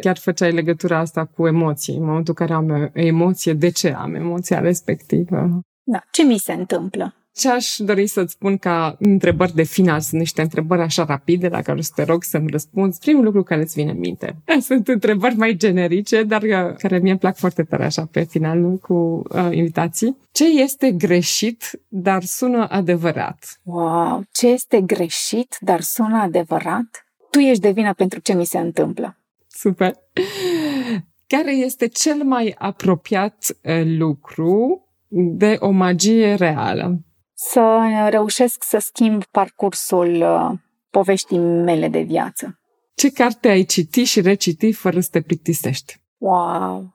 chiar 0.02 0.18
făceai 0.18 0.52
legătura 0.52 0.98
asta 0.98 1.26
cu 1.26 1.48
emoții. 1.48 1.96
În 1.96 2.04
momentul 2.04 2.36
în 2.38 2.46
care 2.46 2.58
am 2.58 2.92
emoție, 2.94 3.54
de 3.54 3.70
ce 3.70 3.94
am 3.94 4.16
emoția 4.16 4.60
respectivă? 4.60 5.60
Da, 5.84 6.04
ce 6.12 6.24
mi 6.24 6.38
se 6.38 6.54
întâmplă? 6.54 7.19
Ce 7.34 7.50
aș 7.50 7.76
dori 7.78 8.08
să-ți 8.08 8.32
spun 8.32 8.58
ca 8.58 8.96
întrebări 9.00 9.54
de 9.54 9.64
final, 9.64 10.00
sunt 10.00 10.20
niște 10.20 10.42
întrebări 10.42 10.82
așa 10.82 11.04
rapide 11.04 11.48
la 11.48 11.62
care 11.62 11.78
o 11.78 11.82
să 11.82 11.92
te 11.96 12.04
rog 12.04 12.24
să-mi 12.24 12.50
răspunzi. 12.52 13.00
Primul 13.00 13.24
lucru 13.24 13.44
care 13.44 13.62
îți 13.62 13.74
vine 13.74 13.92
în 13.92 14.00
minte. 14.00 14.36
Sunt 14.60 14.88
întrebări 14.88 15.36
mai 15.36 15.54
generice, 15.54 16.24
dar 16.24 16.42
uh, 16.42 16.76
care 16.78 17.00
mie 17.00 17.12
îmi 17.12 17.20
plac 17.20 17.36
foarte 17.36 17.64
tare 17.64 17.86
așa 17.86 18.08
pe 18.12 18.24
final 18.24 18.78
cu 18.78 18.94
uh, 18.94 19.50
invitații. 19.52 20.18
Ce 20.32 20.62
este 20.62 20.92
greșit, 20.92 21.80
dar 21.88 22.24
sună 22.24 22.68
adevărat? 22.70 23.60
Wow, 23.64 24.24
ce 24.32 24.48
este 24.48 24.82
greșit, 24.82 25.58
dar 25.60 25.82
sună 25.82 26.18
adevărat? 26.18 27.06
Tu 27.30 27.40
ești 27.40 27.62
de 27.62 27.72
vină 27.72 27.94
pentru 27.94 28.20
ce 28.20 28.34
mi 28.34 28.46
se 28.46 28.58
întâmplă. 28.58 29.18
Super! 29.48 29.94
Care 31.28 31.52
este 31.52 31.88
cel 31.88 32.24
mai 32.24 32.56
apropiat 32.58 33.46
uh, 33.64 33.82
lucru 33.86 34.84
de 35.12 35.58
o 35.60 35.70
magie 35.70 36.34
reală? 36.34 37.00
Să 37.42 37.80
reușesc 38.10 38.64
să 38.64 38.78
schimb 38.78 39.24
parcursul 39.24 40.22
uh, 40.22 40.58
poveștii 40.90 41.38
mele 41.38 41.88
de 41.88 42.02
viață. 42.02 42.60
Ce 42.96 43.10
carte 43.12 43.48
ai 43.48 43.64
citit 43.64 44.06
și 44.06 44.22
recitit 44.22 44.76
fără 44.76 45.00
să 45.00 45.08
te 45.12 45.22
plictisești? 45.22 46.00
Wow! 46.18 46.94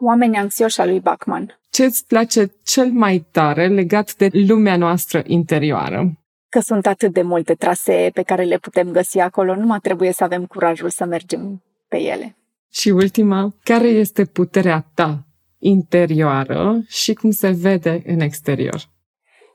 Oamenii 0.00 0.38
anxioși 0.38 0.80
a 0.80 0.84
lui 0.84 1.00
Bachman. 1.00 1.60
Ce 1.70 1.84
îți 1.84 2.06
place 2.06 2.52
cel 2.62 2.90
mai 2.90 3.26
tare 3.30 3.68
legat 3.68 4.14
de 4.14 4.28
lumea 4.32 4.76
noastră 4.76 5.22
interioară? 5.26 6.12
Că 6.48 6.60
sunt 6.60 6.86
atât 6.86 7.12
de 7.12 7.22
multe 7.22 7.54
trasee 7.54 8.10
pe 8.10 8.22
care 8.22 8.42
le 8.42 8.58
putem 8.58 8.90
găsi 8.90 9.18
acolo, 9.18 9.54
numai 9.54 9.78
trebuie 9.78 10.12
să 10.12 10.24
avem 10.24 10.46
curajul 10.46 10.90
să 10.90 11.04
mergem 11.04 11.62
pe 11.88 12.00
ele. 12.00 12.36
Și 12.72 12.88
ultima, 12.90 13.54
care 13.62 13.88
este 13.88 14.24
puterea 14.24 14.90
ta 14.94 15.26
interioară 15.58 16.82
și 16.86 17.14
cum 17.14 17.30
se 17.30 17.50
vede 17.50 18.02
în 18.06 18.20
exterior? 18.20 18.92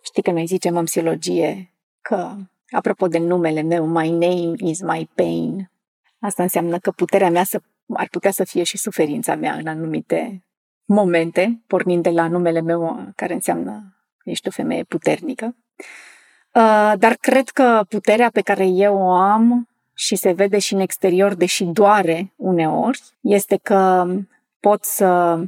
Știi 0.10 0.24
că 0.24 0.32
noi 0.32 0.46
zicem 0.46 0.78
în 0.78 0.86
psihologie 0.86 1.74
că, 2.02 2.36
apropo 2.70 3.08
de 3.08 3.18
numele 3.18 3.62
meu, 3.62 3.86
my 3.86 4.10
name 4.10 4.54
is 4.58 4.82
my 4.82 5.10
pain. 5.16 5.72
Asta 6.20 6.44
înseamnă 6.44 6.78
că 6.78 6.92
puterea 6.92 7.30
mea 7.30 7.44
să, 7.44 7.62
ar 7.94 8.08
putea 8.12 8.32
să 8.32 8.44
fie 8.44 8.64
și 8.64 8.78
suferința 8.78 9.36
mea 9.36 9.54
în 9.54 9.68
anumite 9.68 10.44
momente, 10.86 11.62
pornind 11.68 12.04
de 12.04 12.10
la 12.10 12.28
numele 12.28 12.62
meu 12.62 13.12
care 13.16 13.34
înseamnă 13.34 13.98
ești 14.24 14.48
o 14.48 14.52
femeie 14.52 14.84
puternică. 14.84 15.56
Uh, 16.54 16.94
dar 16.98 17.16
cred 17.20 17.50
că 17.50 17.86
puterea 17.90 18.30
pe 18.30 18.42
care 18.42 18.66
eu 18.66 18.98
o 18.98 19.12
am 19.12 19.68
și 19.94 20.16
se 20.16 20.32
vede 20.32 20.60
și 20.60 20.74
în 20.74 20.80
exterior, 20.80 21.34
deși 21.34 21.64
doare 21.64 22.34
uneori, 22.36 23.02
este 23.22 23.60
că 23.64 24.06
pot 24.60 24.84
să 24.84 25.40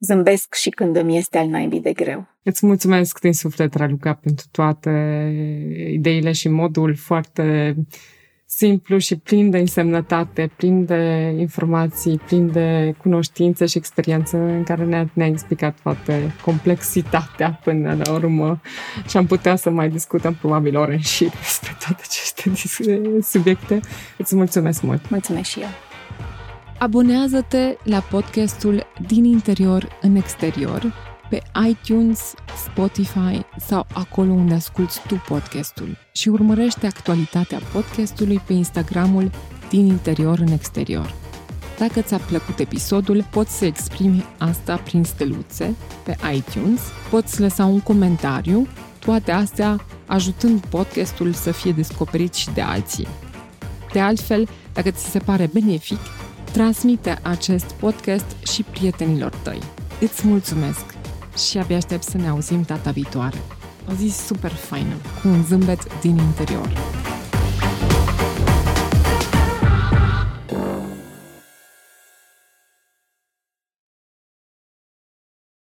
zâmbesc 0.00 0.54
și 0.54 0.70
când 0.70 0.96
îmi 0.96 1.16
este 1.16 1.38
al 1.38 1.46
naibii 1.46 1.80
de 1.80 1.92
greu. 1.92 2.26
Îți 2.42 2.66
mulțumesc 2.66 3.20
din 3.20 3.32
suflet, 3.32 3.74
Raluca, 3.74 4.14
pentru 4.14 4.46
toate 4.50 4.90
ideile 5.92 6.32
și 6.32 6.48
modul 6.48 6.94
foarte 6.94 7.74
simplu 8.46 8.98
și 8.98 9.16
plin 9.16 9.50
de 9.50 9.58
însemnătate, 9.58 10.50
plin 10.56 10.84
de 10.84 11.34
informații, 11.38 12.18
plin 12.26 12.50
de 12.52 12.94
cunoștințe 12.98 13.66
și 13.66 13.78
experiență 13.78 14.36
în 14.36 14.62
care 14.62 14.84
ne-a, 14.84 15.10
ne 15.12 15.26
explicat 15.26 15.78
toată 15.82 16.12
complexitatea 16.44 17.60
până 17.64 17.96
la 18.04 18.12
urmă 18.12 18.60
și 19.08 19.16
am 19.16 19.26
putea 19.26 19.56
să 19.56 19.70
mai 19.70 19.88
discutăm 19.88 20.34
probabil 20.34 20.76
ore 20.76 20.92
în 20.92 21.00
șir 21.00 21.30
despre 21.30 21.76
toate 21.84 22.02
aceste 22.02 22.52
subiecte. 23.22 23.80
Îți 24.18 24.36
mulțumesc 24.36 24.82
mult! 24.82 25.10
Mulțumesc 25.10 25.48
și 25.48 25.60
eu! 25.60 25.89
Abonează-te 26.80 27.76
la 27.84 27.98
podcastul 27.98 28.86
Din 29.06 29.24
interior 29.24 29.98
în 30.00 30.16
exterior 30.16 30.94
pe 31.30 31.42
iTunes, 31.68 32.34
Spotify 32.64 33.44
sau 33.58 33.86
acolo 33.92 34.32
unde 34.32 34.54
asculti 34.54 35.00
tu 35.06 35.22
podcastul 35.28 35.96
și 36.12 36.28
urmărește 36.28 36.86
actualitatea 36.86 37.60
podcastului 37.72 38.40
pe 38.46 38.52
Instagramul 38.52 39.30
din 39.70 39.86
interior 39.86 40.38
în 40.38 40.52
exterior. 40.52 41.14
Dacă 41.78 42.00
ți-a 42.00 42.18
plăcut 42.18 42.58
episodul, 42.58 43.24
poți 43.30 43.58
să 43.58 43.64
exprimi 43.64 44.24
asta 44.38 44.76
prin 44.76 45.04
steluțe 45.04 45.74
pe 46.04 46.16
iTunes, 46.34 46.80
poți 47.10 47.40
lăsa 47.40 47.64
un 47.64 47.80
comentariu, 47.80 48.66
toate 48.98 49.32
astea 49.32 49.80
ajutând 50.06 50.66
podcastul 50.66 51.32
să 51.32 51.50
fie 51.50 51.72
descoperit 51.72 52.34
și 52.34 52.50
de 52.50 52.60
alții. 52.60 53.08
De 53.92 54.00
altfel, 54.00 54.48
dacă 54.72 54.90
ți 54.90 55.10
se 55.10 55.18
pare 55.18 55.50
benefic, 55.52 55.98
transmite 56.52 57.18
acest 57.22 57.72
podcast 57.72 58.36
și 58.52 58.62
prietenilor 58.62 59.34
tăi. 59.42 59.60
Îți 60.00 60.26
mulțumesc! 60.26 60.98
și 61.48 61.58
abia 61.58 61.76
aștept 61.76 62.02
să 62.02 62.16
ne 62.16 62.28
auzim 62.28 62.62
data 62.62 62.90
viitoare. 62.90 63.38
O 63.90 63.92
zi 63.92 64.08
super 64.26 64.50
faină, 64.50 64.94
cu 65.22 65.28
un 65.28 65.44
zâmbet 65.44 66.00
din 66.00 66.16
interior. 66.16 66.68